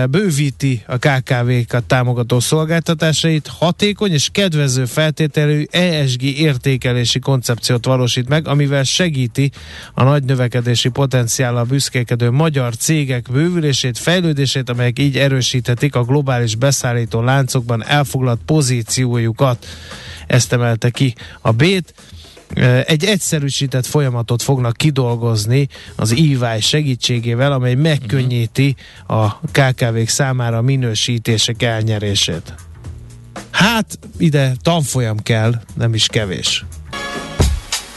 [0.10, 8.84] bővíti a KKV-kat támogató szolgáltatásait, hatékony és kedvező feltételű ESG értékelési koncepciót valósít meg, amivel
[8.84, 9.52] segíti
[9.94, 17.22] a nagy növekedési potenciállal büszkékedő magyar cégek bővülését, fejlődését, amelyek így erősíthetik a globális beszállító
[17.22, 19.68] láncokban elfoglalt pozíciójukat.
[20.28, 21.94] Ezt emelte ki a Bét
[22.86, 28.76] egy egyszerűsített folyamatot fognak kidolgozni az EY segítségével, amely megkönnyíti
[29.08, 32.54] a KKV-k számára a minősítések elnyerését.
[33.52, 36.66] Hát ide tanfolyam kell, nem is kevés.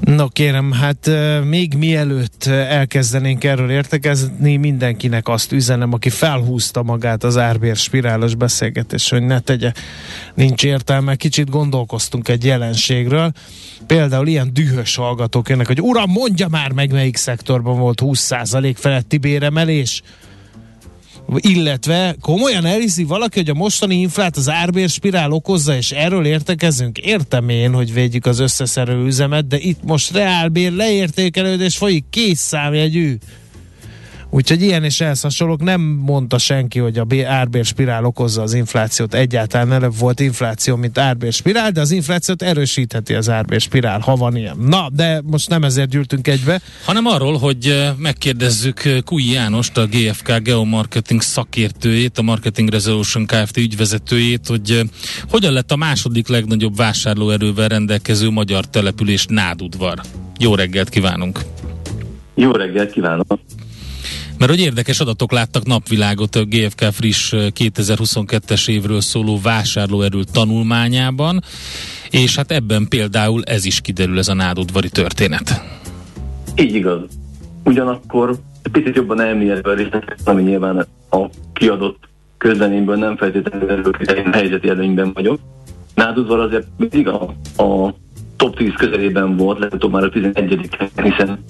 [0.00, 1.10] No kérem, hát
[1.44, 9.08] még mielőtt elkezdenénk erről értekezni, mindenkinek azt üzenem, aki felhúzta magát az árbér spirálos beszélgetés,
[9.08, 9.72] hogy ne tegye,
[10.34, 11.16] nincs értelme.
[11.16, 13.32] Kicsit gondolkoztunk egy jelenségről.
[13.86, 19.18] Például ilyen dühös hallgatók jönnek, hogy uram, mondja már meg, melyik szektorban volt 20% feletti
[19.18, 20.02] béremelés
[21.36, 26.98] illetve komolyan elhiszi valaki, hogy a mostani inflát az árbér spirál okozza, és erről értekezünk.
[26.98, 33.16] Értem én, hogy védjük az összeszerő üzemet, de itt most reálbér leértékelődés folyik kész számjegyű.
[34.30, 39.14] Úgyhogy ilyen és ehhez hasonlók nem mondta senki, hogy a árbér spirál okozza az inflációt.
[39.14, 44.16] Egyáltalán előbb volt infláció, mint árbér spirál, de az inflációt erősítheti az árbér spirál, ha
[44.16, 44.56] van ilyen.
[44.58, 46.60] Na, de most nem ezért gyűltünk egybe.
[46.84, 53.56] Hanem arról, hogy megkérdezzük Kui Jánost, a GFK Geomarketing szakértőjét, a Marketing Resolution Kft.
[53.56, 54.80] ügyvezetőjét, hogy
[55.30, 60.00] hogyan lett a második legnagyobb vásárlóerővel rendelkező magyar település Nádudvar.
[60.38, 61.40] Jó reggelt kívánunk!
[62.34, 63.38] Jó reggelt kívánok!
[64.38, 71.42] Mert hogy érdekes adatok láttak napvilágot a GFK friss 2022-es évről szóló vásárlóerő tanulmányában,
[72.10, 75.62] és hát ebben például ez is kiderül, ez a nádudvari történet.
[76.56, 77.00] Így igaz.
[77.64, 78.38] Ugyanakkor
[78.72, 82.08] picit jobban elmélyedve a részleteket, ami nyilván a kiadott
[82.38, 83.96] közleményből nem feltétlenül előbb
[84.32, 85.40] helyzeti előnyben vagyok.
[85.94, 87.94] Nádudvar azért mindig a, a
[88.36, 90.68] top 10 közelében volt, legutóbb már a 11
[91.02, 91.44] hiszen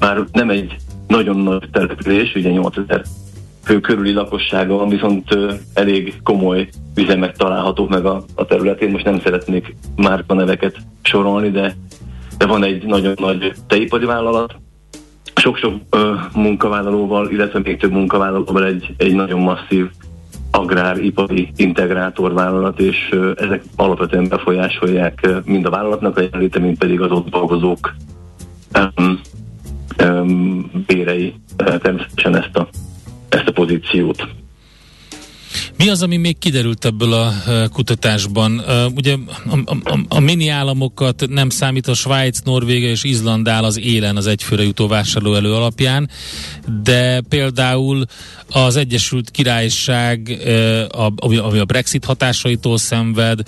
[0.00, 0.76] már nem egy
[1.06, 3.02] nagyon nagy település, ugye 8000
[3.64, 5.38] fő körüli lakossága van, viszont
[5.74, 8.90] elég komoly üzemek találhatók meg a, a területén.
[8.90, 11.76] Most nem szeretnék márka neveket sorolni, de,
[12.38, 14.54] de van egy nagyon nagy teipari vállalat,
[15.34, 19.90] sok-sok ö, munkavállalóval, illetve még több munkavállalóval egy, egy nagyon masszív
[20.50, 27.00] agráripari integrátorvállalat, és ö, ezek alapvetően befolyásolják ö, mind a vállalatnak a jelenléte, mind pedig
[27.00, 27.94] az ott dolgozók
[30.86, 32.68] bérei természetesen ezt a,
[33.28, 34.28] ezt a pozíciót.
[35.76, 37.32] Mi az, ami még kiderült ebből a
[37.72, 38.62] kutatásban?
[38.94, 39.16] Ugye
[39.46, 44.16] a, a, a mini államokat nem számít a Svájc, Norvégia és Izland áll az élen
[44.16, 46.10] az egyfőre jutó vásárlóelő alapján,
[46.82, 48.04] de például
[48.48, 50.38] az Egyesült Királyság,
[50.90, 53.40] ami a Brexit hatásaitól szenved,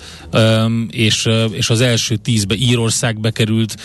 [0.89, 3.77] és, és az első tízbe Írország bekerült,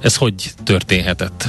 [0.00, 1.48] ez hogy történhetett?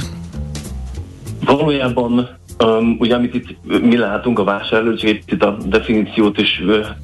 [1.45, 2.29] Valójában
[2.63, 6.63] um, ugye amit itt mi látunk a vásárló, csak egy itt a definíciót is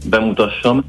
[0.10, 0.86] bemutassam,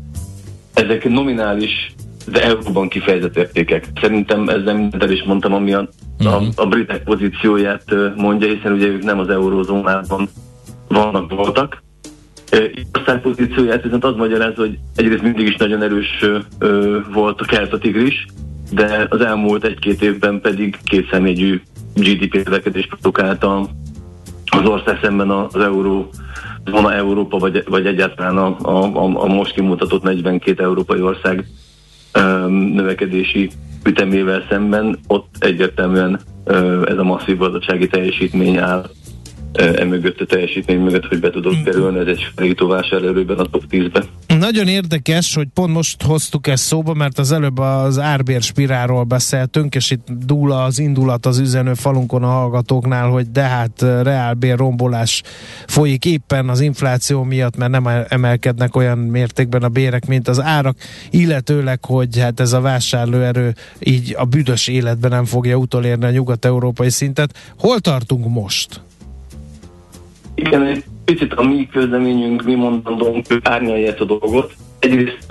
[0.74, 1.94] ezek nominális,
[2.30, 3.86] de euróban kifejezett értékek.
[4.01, 5.88] Szerintem ezzel mindent el is mondtam, ami a,
[6.18, 6.34] uh-huh.
[6.34, 6.49] a, mhm.
[6.57, 10.28] a britek pozícióját mondja, hiszen ugye ők nem az eurózónában
[10.88, 11.82] vannak, voltak.
[12.92, 16.24] Aztán pozícióját viszont az magyaráz, hogy egyrészt mindig is nagyon erős
[16.59, 18.26] ö, volt a kelt a tigris,
[18.72, 21.61] de az elmúlt egy-két évben pedig kétszemélyű
[21.95, 23.68] GDP növekedés produkálta
[24.51, 26.09] az ország szemben az euró
[26.64, 31.47] zóna Európa, vagy, vagy egyáltalán a, a, a, most kimutatott 42 európai ország
[32.18, 33.51] um, növekedési
[33.84, 38.91] ütemével szemben, ott egyértelműen uh, ez a masszív gazdasági teljesítmény áll
[39.53, 44.05] emögött a teljesítmény mögött, hogy be tudok kerülni, ez egy felító vásárlóerőben a top 10-be.
[44.38, 49.74] Nagyon érdekes, hogy pont most hoztuk ezt szóba, mert az előbb az árbér spirálról beszéltünk,
[49.74, 55.22] és itt dúl az indulat az üzenő falunkon a hallgatóknál, hogy de hát reálbér rombolás
[55.66, 60.76] folyik éppen az infláció miatt, mert nem emelkednek olyan mértékben a bérek, mint az árak,
[61.11, 66.90] illetőleg, hogy hát ez a vásárlóerő így a büdös életben nem fogja utolérni a nyugat-európai
[66.90, 67.34] szintet.
[67.59, 68.80] Hol tartunk most?
[70.39, 74.53] Igen, egy picit a mi közleményünk, mi mondandónk árnyalja ezt a dolgot.
[74.78, 75.26] Egyrészt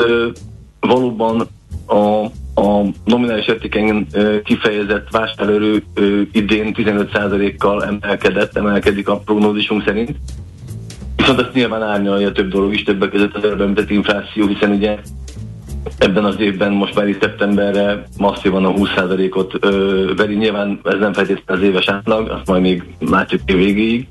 [0.80, 1.48] valóban
[1.86, 2.24] a,
[2.62, 4.08] a nominális értéken
[4.44, 5.84] kifejezett vásárlóerő
[6.32, 10.16] idén 15%-kal emelkedett, emelkedik a prognózisunk szerint.
[11.16, 14.98] Viszont ezt nyilván árnyalja több dolog is, többek között az előbb infláció, hiszen ugye
[15.98, 19.66] ebben az évben most már is szeptemberre masszívan a 20%-ot
[20.18, 20.36] veri.
[20.36, 24.08] Nyilván ez nem feltétlenül az éves átlag, azt majd még látjuk végéig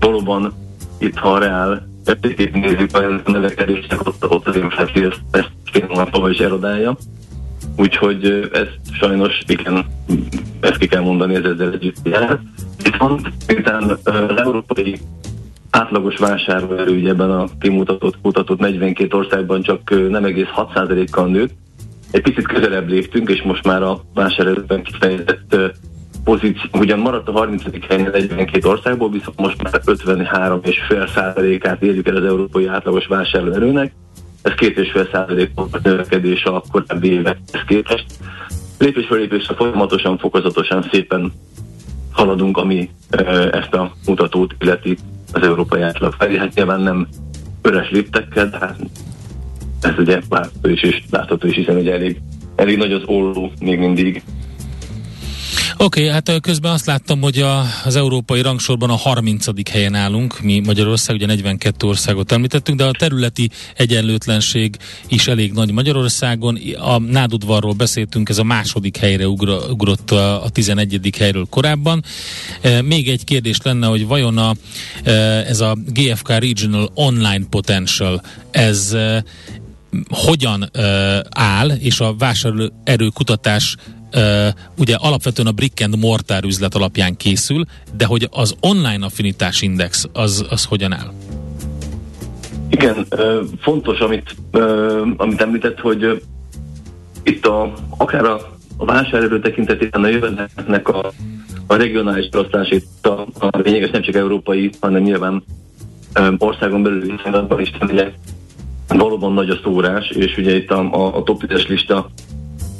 [0.00, 0.52] valóban
[0.98, 6.38] itt, ha a reál értékét nézzük, a növekedésnek ott, ott az infláció ezt, fél is
[6.38, 6.96] erodálja.
[7.76, 9.86] úgyhogy ezt sajnos igen,
[10.60, 12.40] ezt ki kell mondani, ez ezzel együtt jár.
[12.82, 14.98] Viszont miután az európai
[15.70, 21.52] átlagos vásárlóerő ebben a kimutatott, mutatott 42 országban csak nem egész 6%-kal nőtt,
[22.10, 25.56] egy picit közelebb léptünk, és most már a vásárlóerőben kifejezett
[26.24, 27.62] pozíció, ugyan maradt a 30.
[27.88, 33.94] helyen 42 országból, viszont most már 53,5 át érjük el az európai átlagos vásárlóerőnek.
[34.42, 35.50] Ez 2,5 százalék
[35.82, 38.04] növekedés a korábbi évekhez képest.
[38.78, 41.32] Lépésről lépésre folyamatosan, fokozatosan szépen
[42.12, 42.90] haladunk, ami
[43.50, 44.96] ezt a mutatót illeti
[45.32, 46.36] az európai átlag felé.
[46.36, 47.08] Hát nyilván nem
[47.62, 48.76] öres léptekkel, de hát
[49.80, 52.20] ez ugye látható is, és látható is, hiszen ugye elég,
[52.56, 54.22] elég nagy az olló még mindig
[55.76, 59.70] Oké, okay, hát közben azt láttam, hogy a, az európai rangsorban a 30.
[59.70, 64.76] helyen állunk, mi Magyarország, ugye 42 országot említettünk, de a területi egyenlőtlenség
[65.08, 66.58] is elég nagy Magyarországon.
[66.78, 71.14] A nádudvarról beszéltünk, ez a második helyre ugrott a, a 11.
[71.18, 72.04] helyről korábban.
[72.84, 74.54] Még egy kérdés lenne, hogy vajon a,
[75.46, 78.96] ez a GFK Regional Online Potential, ez
[80.08, 80.70] hogyan
[81.30, 83.76] áll, és a vásárlóerő kutatás
[84.78, 87.64] ugye alapvetően a brick and mortar üzlet alapján készül,
[87.96, 91.12] de hogy az online affinitás index az, az hogyan áll?
[92.70, 93.06] Igen,
[93.60, 94.36] fontos, amit,
[95.16, 96.22] amit említett, hogy
[97.22, 101.12] itt a, akár a, a vásárló tekintetében a jövedelmeknek a,
[101.66, 105.44] a regionális elosztás itt a, a lényeges nem csak európai, hanem nyilván
[106.38, 108.12] országon belül viszonylatban is ugye
[108.88, 112.10] valóban nagy a szórás, és ugye itt a, a, a top 10 lista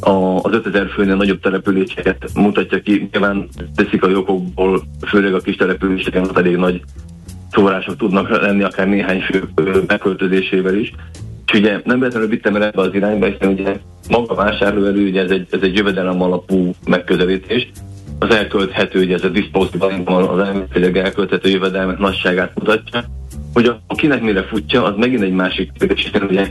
[0.05, 3.09] az 5000 főnél nagyobb településeket mutatja ki.
[3.13, 6.83] Nyilván teszik a jogokból, főleg a kis településeken ott elég nagy
[7.51, 9.49] szórások tudnak lenni, akár néhány fő
[9.87, 10.93] beköltözésével is.
[11.47, 13.77] És ugye nem véletlenül vittem el ebbe az irányba, hiszen ugye
[14.09, 17.71] maga a vásárlóerő, ugye ez egy, ez egy jövedelem alapú megközelítés.
[18.19, 23.05] Az elkölthető, ugye ez a disposable az elméletileg elkölthető jövedelmet nagyságát mutatja.
[23.53, 26.47] Hogy a, akinek mire futja, az megint egy másik kérdés, ugye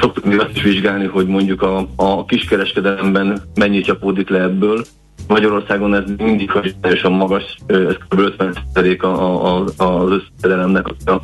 [0.00, 4.84] szoktuk mi azt is vizsgálni, hogy mondjuk a, a kiskereskedelemben mennyi csapódik le ebből.
[5.28, 8.20] Magyarországon ez mindig hagyományosan magas, ez kb.
[8.74, 11.20] 50% a, a, a, az összedelemnek a,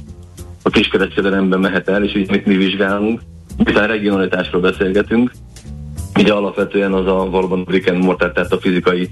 [0.62, 3.20] a kiskereskedelemben mehet el, és így mit mi vizsgálunk.
[3.64, 5.30] Miután regionalitásról beszélgetünk,
[6.18, 9.10] ugye alapvetően az a valóban brick and mortar, tehát a fizikai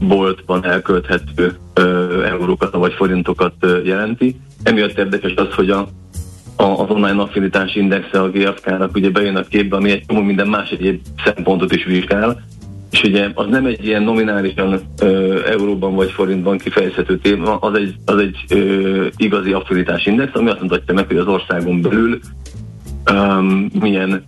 [0.00, 4.40] boltban elkölthető ö, eurókat vagy forintokat ö, jelenti.
[4.62, 5.88] Emiatt érdekes az, hogy a
[6.58, 10.70] az online affinitás indexe a GFK-nak ugye bejön a képbe, ami egy csomó minden más
[10.70, 12.42] egyéb szempontot is vizsgál,
[12.90, 17.94] és ugye az nem egy ilyen nominálisan ö, euróban vagy forintban kifejezhető téma, az egy,
[18.04, 22.18] az egy ö, igazi affinitás index, ami azt mutatja meg, hogy az országon belül
[23.04, 23.40] ö,
[23.80, 24.24] milyen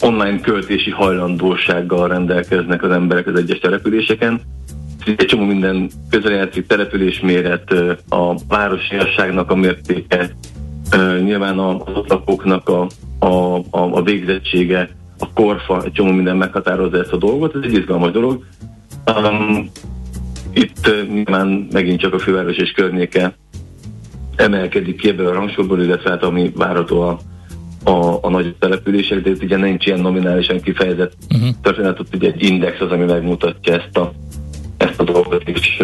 [0.00, 4.40] online költési hajlandósággal rendelkeznek az emberek az egyes településeken.
[5.16, 7.72] Egy csomó minden közeljátszik, településméret,
[8.08, 10.30] a városiasságnak a mértéke,
[11.22, 12.86] nyilván az lakóknak a,
[13.18, 17.72] a, a, a végzettsége, a korfa, egy csomó minden meghatározza ezt a dolgot, ez egy
[17.72, 18.44] izgalmas dolog.
[19.16, 19.70] Um,
[20.52, 23.36] itt nyilván megint csak a főváros és környéke
[24.36, 27.18] emelkedik ki ebből a rangsorból, illetve hát ami várható a,
[27.90, 31.48] a, a nagy települések, de itt ugye nincs ilyen nominálisan kifejezett uh-huh.
[31.62, 34.12] történet, ott ugye egy index az, ami megmutatja ezt a,
[34.76, 35.82] ezt a dolgot, és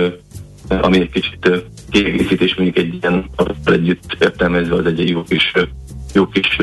[0.80, 3.24] ami egy kicsit kiegészítés mondjuk egy ilyen
[3.64, 5.52] együtt értelmezve az egy, jó kis,
[6.14, 6.56] jó kis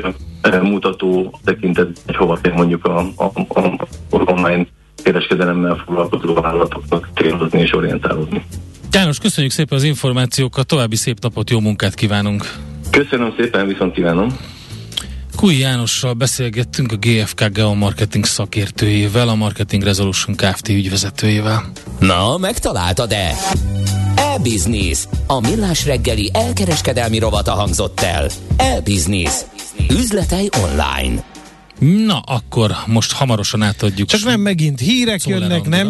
[0.62, 4.66] mutató tekintet, hogy hova kell mondjuk a, a, a, a online
[5.04, 8.46] kereskedelemmel foglalkozó vállalatoknak célozni és orientálódni.
[8.92, 12.54] János, köszönjük szépen az információkat, további szép napot, jó munkát kívánunk!
[12.92, 14.38] Köszönöm szépen, viszont kívánom!
[15.36, 20.70] Kúj Jánossal beszélgettünk a GFK Geomarketing szakértőjével, a Marketing Resolution Kft.
[20.70, 21.72] ügyvezetőjével.
[22.00, 23.34] Na, megtaláltad-e?
[24.20, 25.08] E-Business.
[25.28, 28.30] A millás reggeli elkereskedelmi rovata hangzott el.
[28.58, 29.34] E-Business.
[29.90, 31.24] Üzletei online.
[32.06, 34.08] Na, akkor most hamarosan átadjuk.
[34.08, 35.90] Csak nem megint hírek jönnek, nem?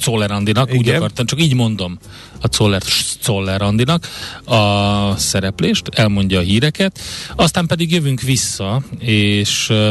[0.00, 1.98] Czoller Andinak, úgy akartam, csak így mondom
[2.40, 2.82] a Czoller,
[3.20, 4.08] Czoller Andinak
[4.44, 7.00] a szereplést, elmondja a híreket,
[7.36, 9.90] aztán pedig jövünk vissza, és uh,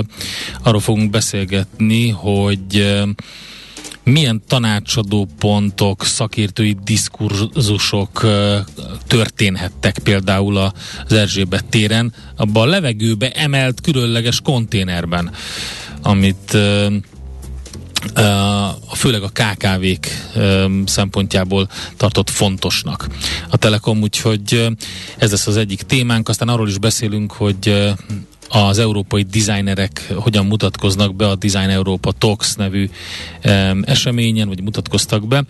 [0.64, 3.10] arról fogunk beszélgetni, hogy uh,
[4.04, 8.26] milyen tanácsadó pontok, szakértői diskurzusok
[9.08, 15.32] történhettek például az Erzsébet téren, abban a levegőbe emelt különleges konténerben,
[16.02, 16.58] amit
[18.94, 20.08] főleg a KKV-k
[20.86, 23.08] szempontjából tartott fontosnak
[23.50, 24.68] a Telekom, úgyhogy
[25.18, 27.94] ez lesz az egyik témánk, aztán arról is beszélünk, hogy
[28.50, 32.90] az európai designerek hogyan mutatkoznak be a Design Europa Talks nevű
[33.46, 35.44] um, eseményen, vagy mutatkoztak be.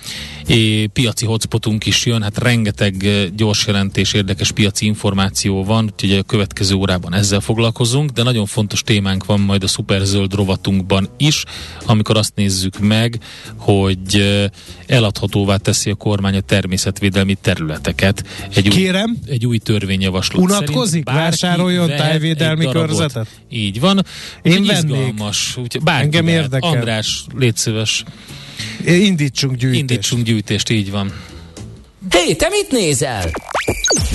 [0.47, 6.23] É, piaci hotspotunk is jön, hát rengeteg gyors jelentés, érdekes piaci információ van, úgyhogy a
[6.23, 11.43] következő órában ezzel foglalkozunk, de nagyon fontos témánk van majd a szuperzöld rovatunkban is,
[11.85, 13.19] amikor azt nézzük meg,
[13.57, 14.41] hogy
[14.87, 18.23] eladhatóvá teszi a kormány a természetvédelmi területeket.
[18.53, 19.09] Egy Kérem?
[19.09, 21.09] Új, egy új törvényjavaslat Unatkozik?
[21.09, 23.27] Vásároljon tájvédelmi körzetet?
[23.49, 24.05] Így van.
[24.41, 25.13] Én vennék.
[25.57, 26.69] Úgy, Engem érdekel.
[26.69, 28.03] András, légy szíves.
[28.85, 29.79] Indítsunk gyűjtést.
[29.79, 31.13] Indítsunk gyűjtést, így van.
[32.09, 33.31] Hé, hey, te mit nézel?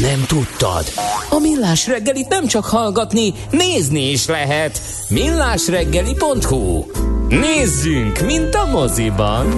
[0.01, 0.87] Nem tudtad?
[1.31, 4.81] A Millás reggelit nem csak hallgatni, nézni is lehet.
[5.09, 6.85] millásreggeli.hu
[7.29, 9.49] Nézzünk, mint a moziban!